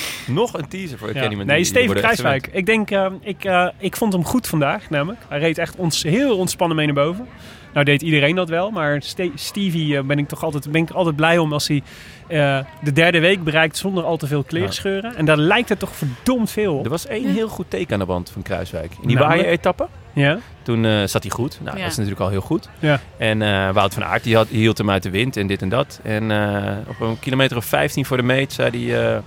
[0.26, 1.28] Nog een teaser voor ik Ja.
[1.28, 2.49] Nee, Steven Kruiswijk.
[2.53, 5.20] Ik denk, eh, ik, eh, ik vond hem goed vandaag namelijk.
[5.28, 7.26] Hij reed echt ons, heel ontspannen mee naar boven.
[7.72, 10.91] Nou deed iedereen dat wel, maar Ste- Stevie eh, ben ik toch altijd, ben ik
[10.91, 11.82] altijd blij om als hij
[12.28, 15.16] eh, de derde week bereikt zonder al te veel kleerscheuren.
[15.16, 16.84] En daar lijkt het toch verdomd veel op.
[16.84, 18.93] Er was één heel goed teken aan de band van Kruiswijk.
[19.03, 19.86] In die waaien-etappe.
[20.12, 20.38] Ja?
[20.62, 21.59] Toen eh, zat hij goed.
[21.62, 21.82] Nou, Ja.
[21.82, 22.68] dat is natuurlijk al heel goed.
[22.78, 23.01] Ja.
[23.16, 25.62] En eh, Wout van Aert die had, die hield hem uit de wind en dit
[25.62, 26.01] en dat.
[26.03, 29.22] En eh, op een kilometer of 15 voor de meet zei hij...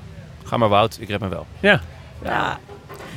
[0.53, 1.45] eh, ga maar Wout, ik red me wel.
[1.59, 1.81] Ja.
[2.23, 2.59] Ja.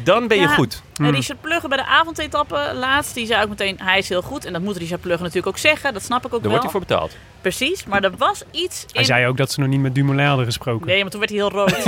[0.02, 0.54] Dan ben je Ja.
[0.54, 0.82] goed.
[0.96, 4.44] En Richard Plugge bij de avondetappe laatst, die zei ook meteen, hij is heel goed.
[4.44, 6.50] En dat moet Richard Plugge natuurlijk ook zeggen, dat snap ik ook Daar wel.
[6.50, 7.16] wordt hij voor betaald.
[7.40, 8.88] Precies, maar er was iets in...
[8.92, 10.86] Hij zei ook dat ze nog niet met Dumoulin hadden gesproken.
[10.86, 11.74] Nee, maar toen werd hij heel rood.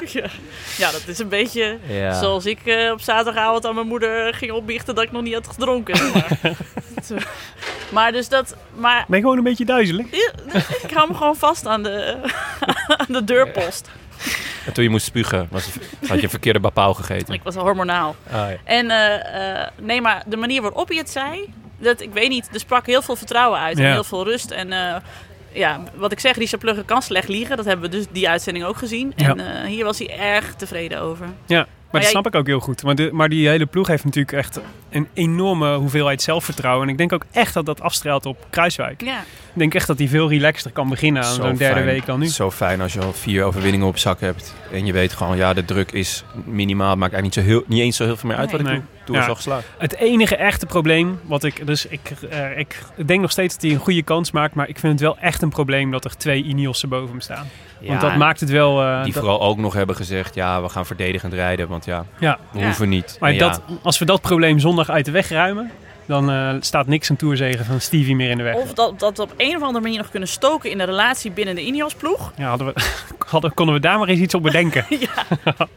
[0.12, 0.26] ja.
[0.76, 2.20] ja, dat is een beetje Ja.
[2.20, 5.46] zoals ik eh, op zaterdagavond aan mijn moeder ging opbiechten dat ik nog niet had
[5.48, 6.12] gedronken.
[6.12, 6.38] Maar,
[7.92, 8.56] maar dus dat...
[8.76, 10.06] Maar Ben je gewoon een beetje duizelig?
[10.82, 12.16] ik hou me gewoon vast aan de,
[13.08, 13.90] de deurpost.
[14.66, 15.68] En toen je moest spugen, was,
[16.06, 17.34] had je een verkeerde bapau gegeten.
[17.34, 18.16] Ik was hormonaal.
[18.26, 18.56] Ah, ja.
[18.64, 22.48] En eh, eh, nee, maar de manier waarop hij het zei, dat ik weet niet,
[22.52, 23.92] er sprak heel veel vertrouwen uit en Ja.
[23.92, 24.50] heel veel rust.
[24.50, 24.96] En eh,
[25.52, 27.56] ja, wat ik zeg, Richard Plugge kan slecht liegen.
[27.56, 29.12] Dat hebben we dus die uitzending ook gezien.
[29.16, 29.28] Ja.
[29.28, 31.26] En eh, hier was hij erg tevreden over.
[31.46, 32.82] Ja, maar dat snap ik ook heel goed.
[32.82, 34.60] Maar, de, maar die hele ploeg heeft natuurlijk echt
[34.90, 36.84] een enorme hoeveelheid zelfvertrouwen.
[36.86, 39.02] En ik denk ook echt dat dat afstraalt op Kruiswijk.
[39.04, 41.84] Ja, Ik denk echt dat hij veel relaxter kan beginnen aan Zo zo'n derde fijn.
[41.86, 42.26] week dan nu.
[42.26, 44.54] Zo fijn als je al vier overwinningen op zak hebt.
[44.72, 46.90] En je weet gewoon, ja, de druk is minimaal.
[46.90, 48.66] Het maakt eigenlijk niet, zo heel, niet eens zo heel veel meer uit wat ik
[48.66, 48.80] doe.
[49.04, 49.22] Doe Ja.
[49.22, 49.66] is al geslaagd.
[49.78, 52.76] Het enige echte probleem, wat ik, dus ik, eh, ik
[53.06, 54.54] denk nog steeds dat hij een goede kans maakt.
[54.54, 57.46] Maar ik vind het wel echt een probleem dat er twee Ineossen boven hem staan.
[57.88, 58.82] Want dat maakt het wel...
[58.82, 61.68] eh, Die dat- vooral ook nog hebben gezegd, ja, we gaan verdedigend rijden.
[61.68, 62.38] Want ja, ja.
[62.52, 62.64] we Ja.
[62.64, 63.16] hoeven niet.
[63.20, 65.70] Maar dat, als we dat probleem zondag uit de weg ruimen...
[66.06, 68.54] dan eh, staat niks een toerzegen van Stevie meer in de weg.
[68.54, 71.30] of dat, dat we op een of andere manier nog kunnen stoken in de relatie
[71.30, 72.32] binnen de Ineos-ploeg.
[72.36, 72.74] Ja, hadden we,
[73.26, 74.84] hadden, konden we daar maar eens iets op bedenken.
[74.98, 75.08] Ja.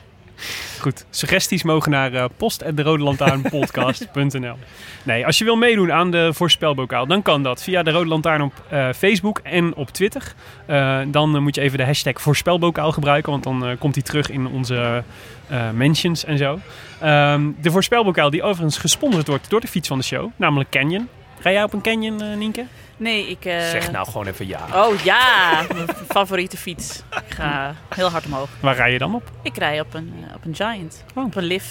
[0.80, 4.56] Goed, suggesties mogen naar uh, post.derodelantaarnpodcast.nl
[5.04, 8.42] Nee, als je wil meedoen aan de voorspelbokaal, dan kan dat via de Rode Lantaarn
[8.42, 10.34] op eh, Facebook en op Twitter.
[10.66, 14.04] Eh, dan eh, moet je even de hashtag voorspelbokaal gebruiken, want dan eh, komt die
[14.04, 15.04] terug in onze
[15.48, 16.60] eh, mentions en zo.
[17.00, 21.08] Ehm, de voorspelbokaal die overigens gesponsord wordt door de fiets van de show, namelijk Canyon.
[21.42, 22.66] Rij jij op een Canyon, eh, Nienke?
[22.98, 23.46] Nee, ik...
[23.46, 24.60] eh, Zeg nou gewoon even ja.
[24.74, 27.04] Oh ja, mijn favoriete fiets.
[27.28, 28.50] Ik ga heel hard omhoog.
[28.60, 29.32] Waar rij je dan op?
[29.42, 31.04] Ik rij op een, eh, op een Giant.
[31.16, 31.26] Oh.
[31.26, 31.64] Op een Liv.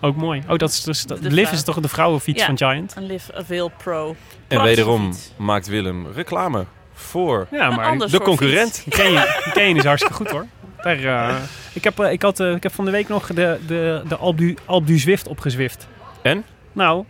[0.00, 0.42] Ook mooi.
[0.48, 2.46] Oh, dat is dus, dat, De Liv is toch de vrouwenfiets Ja.
[2.46, 2.96] van Giant?
[2.96, 4.16] Een Liv Avail Pro.
[4.48, 5.32] En wederom fiets.
[5.36, 6.64] maakt Willem reclame
[6.94, 8.84] voor Ja, maar de concurrent.
[9.52, 10.46] Canyon is hartstikke goed hoor.
[10.82, 11.36] Daar, eh,
[11.72, 14.16] ik, heb, ik, had, ik heb van de week nog de, de, de
[14.66, 15.86] Alpe du Zwift opgezwift.
[16.22, 16.44] En?
[16.72, 17.04] Nou,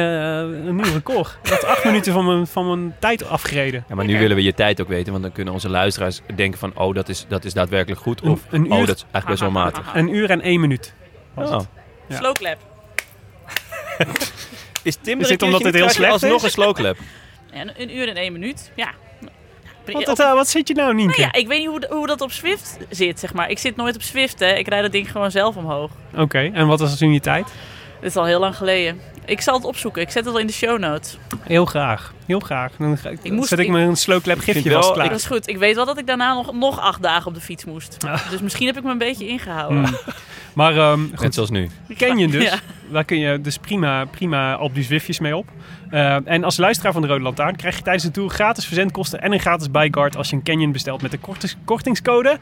[0.00, 1.38] een nieuw record.
[1.42, 3.84] Ik had acht minuten van mijn, van mijn tijd afgereden.
[3.88, 6.58] Ja, maar nu willen we je tijd ook weten, want dan kunnen onze luisteraars denken
[6.58, 8.20] van, oh, dat is, dat is daadwerkelijk goed.
[8.22, 9.94] Of, een oh, uur- dat is eigenlijk best wel matig.
[9.94, 10.94] Een uur en één minuut.
[11.34, 11.56] Was Oh.
[11.58, 11.68] het.
[12.08, 12.16] Ja.
[12.16, 12.58] Slow clap.
[14.82, 16.42] Is Tim Is er dit een omdat het heel niet, slecht alsnog is?
[16.42, 16.96] een slow clap.
[17.50, 18.90] En een uur en één minuut, ja.
[19.92, 21.20] Wat, wat, eh, wat zit je nou, Nienke?
[21.20, 23.50] Nou ja, ik weet niet hoe, hoe dat op Swift zit, zeg maar.
[23.50, 24.54] Ik zit nooit op Swift, hè.
[24.54, 25.90] Ik rijd dat ding gewoon zelf omhoog.
[26.16, 27.52] Oké, en wat was toen je tijd?
[28.00, 29.00] Dit is al heel lang geleden.
[29.24, 30.02] Ik zal het opzoeken.
[30.02, 31.18] Ik zet het al in de show notes.
[31.42, 32.72] Heel graag, heel graag.
[32.78, 34.92] Dan ga- Ik moest- zet ik ik- me een slow clap vind gifje wel- vast
[34.94, 35.08] klaar.
[35.08, 35.48] Dat is goed.
[35.48, 37.96] Ik weet wel dat ik daarna nog, nog acht dagen op de fiets moest.
[38.30, 39.84] Dus misschien heb ik me een beetje ingehouden.
[39.84, 39.96] Hmm.
[40.54, 41.68] Maar ehm, Net zoals nu.
[41.96, 42.42] Canyon dus.
[42.44, 42.58] Ja.
[42.90, 45.46] Daar kun je dus prima, prima op die Zwiftjes mee op.
[45.90, 49.20] Eh, en als luisteraar van de Rode Lantaarn krijg je tijdens de tour gratis verzendkosten
[49.22, 52.38] en een gratis buyguard als je een Canyon bestelt met de kortings- kortingscode.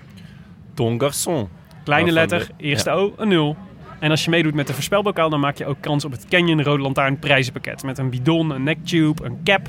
[0.75, 1.49] Ton Garçon.
[1.85, 3.57] Kleine letter, de- eerste O, een 0.
[3.99, 6.62] En als je meedoet met de voorspelbokaal, dan maak je ook kans op het Canyon
[6.62, 7.82] Rode Lantaarn prijzenpakket.
[7.82, 9.68] Met een bidon, een necktube, een cap,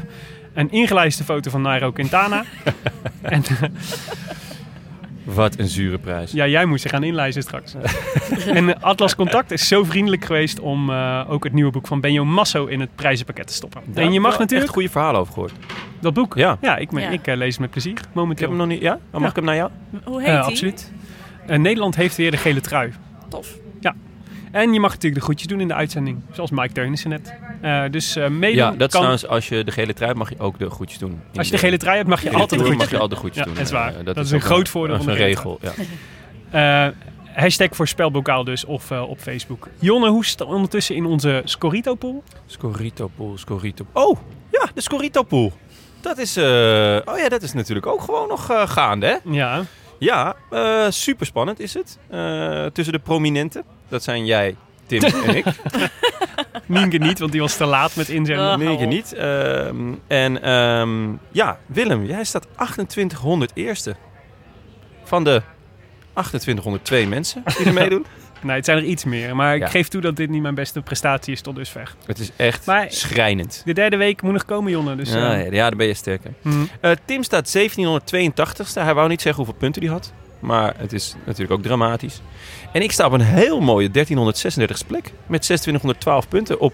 [0.53, 2.43] een ingelijste foto van Nairo Quintana.
[3.21, 3.43] en
[5.23, 6.31] Wat een zure prijs.
[6.31, 7.75] ja, jij moet zich gaan inlijsten straks.
[8.47, 12.01] en eh, Atlas Contact is zo vriendelijk geweest om eh, ook het nieuwe boek van
[12.01, 13.81] Benjo Masso in het prijzenpakket te stoppen.
[13.85, 15.53] Daar en je mag natuurlijk echt goede verhalen over gehoord.
[15.99, 16.35] dat boek.
[16.35, 16.57] Ja.
[16.61, 17.09] Ja, ik, Ja.
[17.09, 18.47] ik eh, lees het met plezier Ik heb momenteel.
[18.47, 18.81] hem nog niet.
[18.81, 18.93] Ja?
[18.93, 19.27] Oh, mag Ja.
[19.29, 19.69] ik hem naar jou?
[20.03, 20.39] Hoe heet die?
[20.39, 20.91] absoluut.
[21.47, 22.93] Nederland heeft weer de gele trui.
[23.29, 23.57] Tof.
[24.55, 26.21] En je mag natuurlijk de groetjes doen in de uitzending.
[26.31, 27.33] Zoals Mike Teunissen net.
[27.61, 28.87] Eh, dus eh meedoen Ja, dat is kan...
[28.89, 31.11] trouwens, als je de gele trui hebt, mag je ook de groetjes doen.
[31.31, 33.01] In Als je de gele trui hebt, mag je altijd de groetjes mag je doen.
[33.01, 33.53] al de groetjes Ja, doen.
[33.53, 33.95] dat is waar.
[33.95, 35.59] Eh, Dat is een groot voordeel dat van is de regel.
[35.61, 35.71] Ja.
[36.51, 36.87] Eh,
[37.33, 38.65] hashtag voorspelbokaal dus.
[38.65, 39.67] Of eh, op Facebook.
[39.79, 42.23] Jonne, hoe het ondertussen in onze Scorito-pool?
[42.45, 43.85] Scorito pool, Scorito.
[43.93, 44.17] Oh,
[44.51, 45.53] ja, de Scorito pool.
[46.01, 46.43] Dat is, eh,
[47.05, 49.15] oh ja, dat is natuurlijk ook gewoon nog gaande, hè?
[49.35, 49.63] Ja.
[49.99, 51.99] Ja, eh super spannend is het.
[52.09, 53.63] Eh, tussen de prominenten.
[53.87, 54.55] Dat zijn jij,
[54.85, 55.45] Tim en ik.
[56.65, 58.51] Nienke niet, want die was te laat met inzenden.
[58.51, 58.57] Oh.
[58.57, 59.13] Nee, ik niet.
[59.13, 63.95] Ehm, en ehm, ja, Willem, jij staat 2800 eerste.
[65.03, 65.41] Van de
[66.13, 68.05] 2802 mensen die er meedoen.
[68.41, 69.35] Nee, het zijn er iets meer.
[69.35, 69.67] Maar ik Ja.
[69.67, 71.95] geef toe dat dit niet mijn beste prestatie is tot dusver.
[72.05, 73.61] Het is echt Maar- schrijnend.
[73.65, 74.95] De derde week moet nog komen, Jonne.
[74.95, 76.33] Dus, ja, eh, ja, ja, dan ben je sterker.
[76.41, 76.49] hm.
[76.81, 78.79] Eh, Tim staat 1782ste.
[78.79, 80.13] Hij wou niet zeggen hoeveel punten hij had.
[80.45, 82.21] Maar het is natuurlijk ook dramatisch.
[82.71, 85.03] En ik sta op een heel mooie 1336 plek.
[85.03, 86.59] Met 2612 punten.
[86.59, 86.73] Op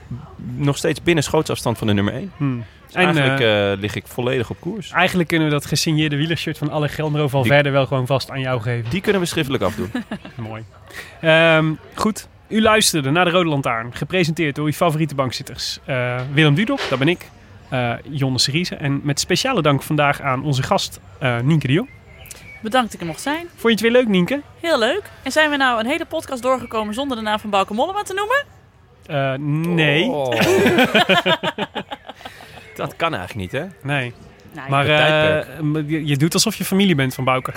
[0.56, 2.32] nog steeds binnen schootsafstand van de nummer 1.
[2.38, 2.58] Hm.
[2.86, 4.92] Dus En, eigenlijk eh, eh, lig ik volledig op koers.
[4.92, 8.90] Eigenlijk kunnen we dat gesigneerde wielershirt van Alejandro Valverde wel gewoon vast aan jou geven.
[8.90, 9.92] Die kunnen we schriftelijk afdoen.
[10.36, 10.64] Mooi.
[11.22, 12.28] Ehm, goed.
[12.48, 13.96] U luisterde naar de Rode Lantaarn.
[13.96, 15.80] Gepresenteerd door uw favoriete bankzitters.
[15.86, 17.30] Eh, Willem Dudok, dat ben ik.
[18.10, 18.76] Jonne Seriese.
[18.76, 21.00] En met speciale dank vandaag aan onze gast
[21.44, 21.90] Nienke de Jong.
[22.62, 23.48] Bedankt dat ik er mocht zijn.
[23.50, 24.42] Vond je het weer leuk, Nienke?
[24.60, 25.02] Heel leuk.
[25.24, 28.14] En zijn we nou een hele podcast doorgekomen zonder de naam van Bauke Mollema te
[28.14, 28.44] noemen?
[29.06, 29.34] Eh,
[29.76, 30.04] nee.
[30.10, 30.32] Oh.
[32.76, 33.66] dat kan eigenlijk niet, hè?
[33.82, 34.14] Nee.
[34.54, 35.46] Nou, Maar eh,
[35.88, 37.52] je, je doet alsof je familie bent van Bouke.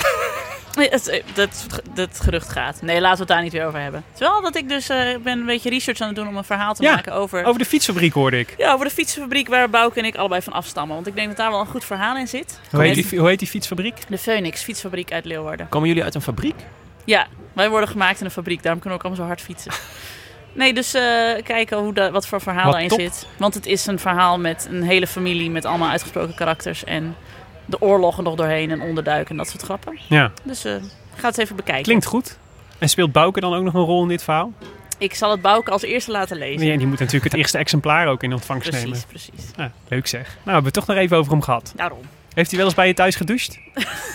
[0.77, 2.83] Nee, het, dat, dat gerucht gaat.
[2.83, 4.05] Nee, laten we het daar niet weer over hebben.
[4.12, 6.75] Terwijl dat ik dus eh, ben een beetje research aan het doen om een verhaal
[6.75, 8.55] te Ja, maken over, Over de fietsfabriek hoorde ik.
[8.59, 10.95] ja, over de fietsenfabriek waar Bouke en ik allebei van afstammen.
[10.95, 12.61] Want ik denk dat daar wel een goed verhaal in zit.
[12.70, 13.95] Hoe heet, die, hoe heet die fietsfabriek?
[14.09, 15.68] De Phoenix fietsfabriek uit Leeuwarden.
[15.68, 16.55] Komen jullie uit een fabriek?
[17.05, 18.62] Ja, wij worden gemaakt in een fabriek.
[18.62, 19.72] Daarom kunnen we ook allemaal zo hard fietsen.
[20.57, 21.03] Nee, dus eh,
[21.45, 23.01] kijken hoe dat, wat voor verhaal Wat daarin top.
[23.01, 23.27] zit.
[23.37, 26.85] Want het is een verhaal met een hele familie met allemaal uitgesproken karakters.
[26.85, 27.16] En
[27.67, 29.99] de oorlogen nog doorheen en onderduiken en dat soort grappen.
[30.09, 30.75] Ja, Dus eh
[31.17, 31.83] ga het even bekijken.
[31.85, 32.39] klinkt goed.
[32.79, 34.53] En speelt Bouke dan ook nog een rol in dit verhaal?
[34.99, 36.67] Ik zal het Bouke als eerste laten lezen.
[36.67, 38.89] Ja, die moet natuurlijk het eerste exemplaar ook in ontvangst nemen.
[38.89, 39.51] precies, precies.
[39.57, 40.23] Ah, leuk zeg.
[40.25, 41.73] Nou, we hebben het toch nog even over hem gehad.
[41.77, 42.01] Daarom.
[42.35, 43.59] Heeft hij wel eens bij je thuis gedoucht?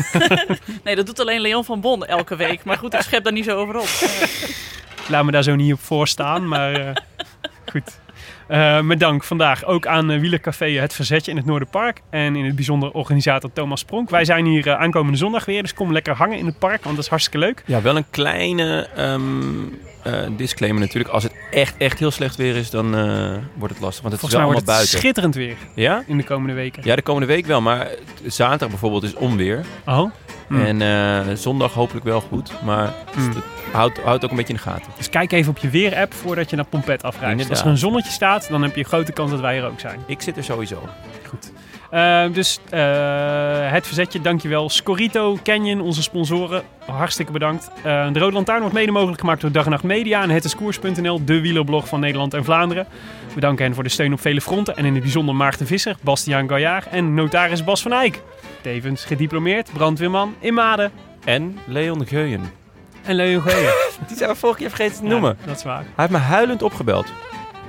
[0.84, 2.64] Nee, dat doet alleen Leon van Bon elke week.
[2.64, 3.88] Maar goed, ik schep daar niet zo over op.
[5.10, 6.96] Laat me daar zo niet op voorstaan, maar eh,
[7.72, 8.00] goed.
[8.50, 12.02] Eh, met dank vandaag ook aan eh, Wielercafé Het Verzetje in het Noorderpark.
[12.10, 14.10] En in het bijzonder organisator Thomas Pronk.
[14.10, 16.96] Wij zijn hier eh, aankomende zondag weer, dus kom lekker hangen in het park, want
[16.96, 17.64] dat is hartstikke leuk.
[17.66, 19.24] Ja, wel een kleine ehm,
[20.04, 21.14] eh, disclaimer natuurlijk.
[21.14, 22.92] Als het echt, echt heel slecht weer is, dan
[23.56, 24.02] wordt het lastig.
[24.02, 24.98] Want het Volgens is wel allemaal het buiten.
[24.98, 26.04] schitterend weer Ja?
[26.08, 26.82] in de komende weken.
[26.86, 27.62] Ja, de komende week wel.
[27.62, 27.88] Maar
[28.26, 29.66] zaterdag bijvoorbeeld is onweer.
[29.86, 30.12] Oh?
[30.50, 30.66] Hmm.
[30.66, 32.52] En eh, zondag hopelijk wel goed.
[32.64, 33.28] Maar Hmm.
[33.30, 33.38] het
[33.72, 34.92] houdt houd ook een beetje in de gaten.
[34.98, 37.04] Dus kijk even op je weer-app voordat je naar Pompet.
[37.22, 37.50] Inderdaad.
[37.50, 39.80] Als er een zonnetje staat, dan heb je een grote kans dat wij er ook
[39.80, 40.00] zijn.
[40.08, 40.84] Ik zit er sowieso.
[41.28, 41.52] Goed.
[41.90, 42.82] Eh, dus eh,
[43.72, 44.70] het verzetje, dankjewel.
[44.70, 47.72] Scorito, Canyon, onze sponsoren, hartstikke bedankt.
[47.84, 51.42] De Rode Lantaarn wordt mede mogelijk gemaakt door Dag en Nacht Media en hetiskoers.nl, de
[51.42, 52.88] wielerblog van Nederland en Vlaanderen.
[53.34, 55.96] We danken hen voor de steun op vele fronten en in het bijzonder Maarten Visser,
[56.02, 58.22] Bastiaan Gaillard en notaris Bas van Eyck.
[58.62, 60.92] Tevens gediplomeerd brandweerman in Maden
[61.26, 62.52] En Leon Geuyen.
[63.04, 63.74] en Leon Geer.
[64.08, 65.38] Die zijn we vorige keer vergeten te noemen.
[65.46, 65.78] dat is waar.
[65.84, 67.08] Hij heeft me huilend opgebeld.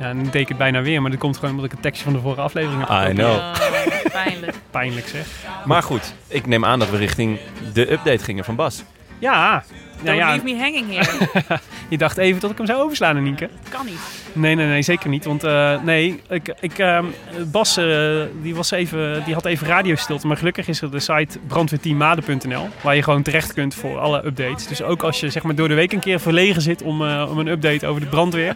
[0.00, 2.04] Ja, dan deed ik het bijna weer, maar dat komt gewoon omdat ik het tekstje
[2.04, 3.36] van de vorige aflevering heb I know.
[3.36, 3.52] Ja,
[4.12, 4.54] pijnlijk.
[4.70, 5.26] Pijnlijk zeg.
[5.64, 7.38] Maar goed, ik neem aan dat we richting
[7.72, 8.82] de update gingen van Bas.
[9.18, 9.50] Ja.
[10.02, 11.60] Nou Don't ja, leave me hanging here.
[11.88, 13.48] je dacht even dat ik hem zou overslaan, Nienke.
[13.62, 14.00] Dat kan niet.
[14.32, 15.24] Nee, nee, nee, zeker niet.
[15.24, 17.04] Want eh, nee, ik, ik, ehm,
[17.52, 20.26] Bas eh, die was even, die had even radiostilte.
[20.26, 22.68] Maar gelukkig is er de site brandweerteammade.nl.
[22.82, 24.66] Waar je gewoon terecht kunt voor alle updates.
[24.66, 27.26] Dus ook als je zeg maar, door de week een keer verlegen zit om, eh,
[27.30, 28.54] om een update over de brandweer.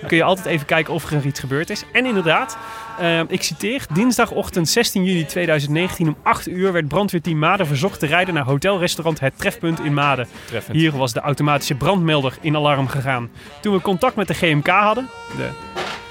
[0.00, 1.84] dan kun je altijd even kijken of er iets gebeurd is.
[1.92, 2.58] En inderdaad,
[2.98, 3.86] eh, ik citeer.
[3.92, 9.20] Dinsdagochtend 16 juli 2019 om 8 uur werd brandweerteam Maden verzocht te rijden naar hotelrestaurant
[9.20, 10.26] Het Trefpunt in Maden.
[10.46, 10.76] Treffend.
[10.76, 13.30] Hier was de automatische brandmelder in alarm gegaan.
[13.60, 15.48] Toen we contact met de GMK hadden, de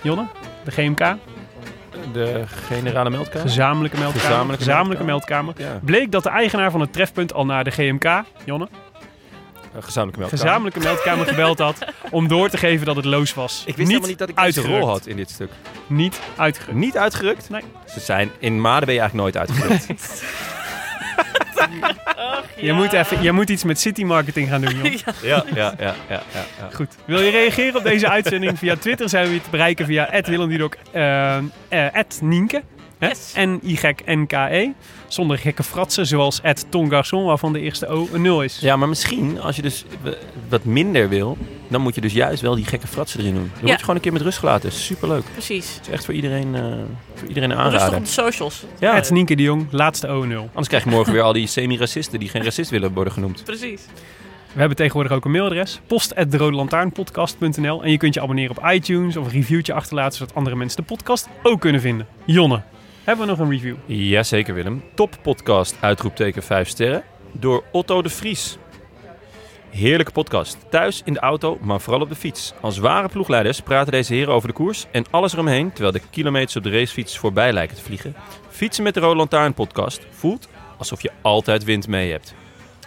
[0.01, 0.25] Jonne,
[0.63, 1.15] de GMK,
[2.13, 3.41] De generale meldkamer?
[3.47, 5.43] gezamenlijke meldkamer, Gezamenlijke gezamenlijke meldkamer.
[5.45, 5.85] meldkamer, Ja.
[5.85, 8.67] bleek dat de eigenaar van het trefpunt al naar de GMK, Jonne,
[9.79, 10.45] gezamenlijke meldkamer.
[10.45, 13.63] gezamenlijke meldkamer gebeld had om door te geven dat het loos was.
[13.65, 14.79] Ik wist helemaal niet dat ik deze uitgerukt.
[14.79, 15.51] rol had in dit stuk.
[15.87, 16.77] Niet uitgerukt.
[16.77, 17.49] Niet uitgerukt?
[17.49, 17.61] Nee.
[17.93, 19.87] Ze zijn, in Maden ben je eigenlijk nooit uitgerukt.
[22.55, 24.93] Je, moet even, je moet iets met city marketing gaan doen, joh.
[25.03, 26.21] ja, ja, ja, ja, ja,
[26.59, 26.69] ja.
[26.73, 26.95] Goed.
[27.05, 28.59] Wil je reageren op deze uitzending?
[28.59, 32.63] Via Twitter zijn we te bereiken via @willemdudok, eh, eh, @nienke.
[33.03, 33.07] Hè?
[33.09, 33.33] Yes.
[33.35, 34.69] N-Y-N-K-E.
[35.07, 38.59] Zonder gekke fratsen, zoals Ton Garçon, waarvan de eerste O een 0 is.
[38.61, 39.85] Ja, maar misschien als je dus
[40.49, 41.37] wat minder wil,
[41.67, 43.51] dan moet je dus juist wel die gekke fratsen erin doen.
[43.53, 44.71] Dan word je gewoon een keer met rust gelaten.
[44.71, 45.23] Superleuk.
[45.31, 45.75] Precies.
[45.75, 46.61] Het is echt voor iedereen, eh,
[47.13, 47.97] voor iedereen een Rustig aanrader.
[47.97, 48.63] op de socials.
[48.79, 50.41] Ja, Het Nienke de Jong, laatste O 0.
[50.47, 53.43] anders krijg je morgen weer al die semi-racisten die geen racist willen worden genoemd.
[53.43, 53.81] Precies.
[54.53, 55.79] We hebben tegenwoordig ook een mailadres.
[55.87, 60.77] post.derodelantaarnpodcast.nl En je kunt je abonneren op iTunes of een reviewtje achterlaten, zodat andere mensen
[60.77, 62.07] de podcast ook kunnen vinden.
[62.25, 62.61] Jonne,
[63.03, 63.75] hebben we nog een review?
[63.85, 64.83] Jazeker Willem.
[64.93, 68.57] Top podcast, uitroepteken 5 sterren, door Otto de Vries.
[69.69, 70.57] Heerlijke podcast.
[70.69, 72.53] Thuis, in de auto, maar vooral op de fiets.
[72.61, 75.69] Als ware ploegleiders praten deze heren over de koers en alles eromheen...
[75.71, 78.15] terwijl de kilometers op de racefiets voorbij lijken te vliegen.
[78.49, 80.47] Fietsen met de Rode Lantaarn podcast voelt
[80.77, 82.33] alsof je altijd wind mee hebt.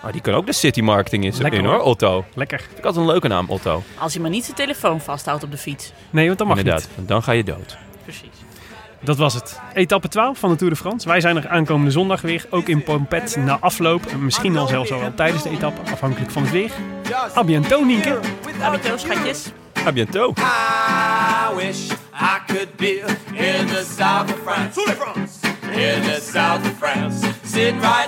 [0.03, 1.81] Maar die kan ook de city marketing in, Lekker, in hoor.
[1.81, 2.25] Otto.
[2.35, 2.59] Lekker.
[2.61, 3.83] Vind ik altijd een leuke naam, Otto.
[3.99, 5.93] Als hij maar niet zijn telefoon vasthoudt op de fiets.
[6.11, 7.09] Nee, want dat mag Inderdaad, niet.
[7.09, 7.77] dan ga je dood.
[8.03, 8.36] Precies.
[9.07, 9.61] Dat was het.
[9.75, 11.09] Etappe 12 van de Tour de France.
[11.09, 14.07] Wij zijn er aankomende zondag weer, ook in Pompet, na afloop.
[14.07, 16.71] En misschien al zelfs al wel tijdens de etappe, afhankelijk van het weer.
[17.37, 18.19] A bientôt, Nienke.
[18.63, 19.51] Abito, schatjes.
[19.87, 20.39] A bientôt.
[20.39, 24.81] I wish I could be in the south of France.
[25.71, 27.27] In the south of France.
[27.45, 28.07] Sitting right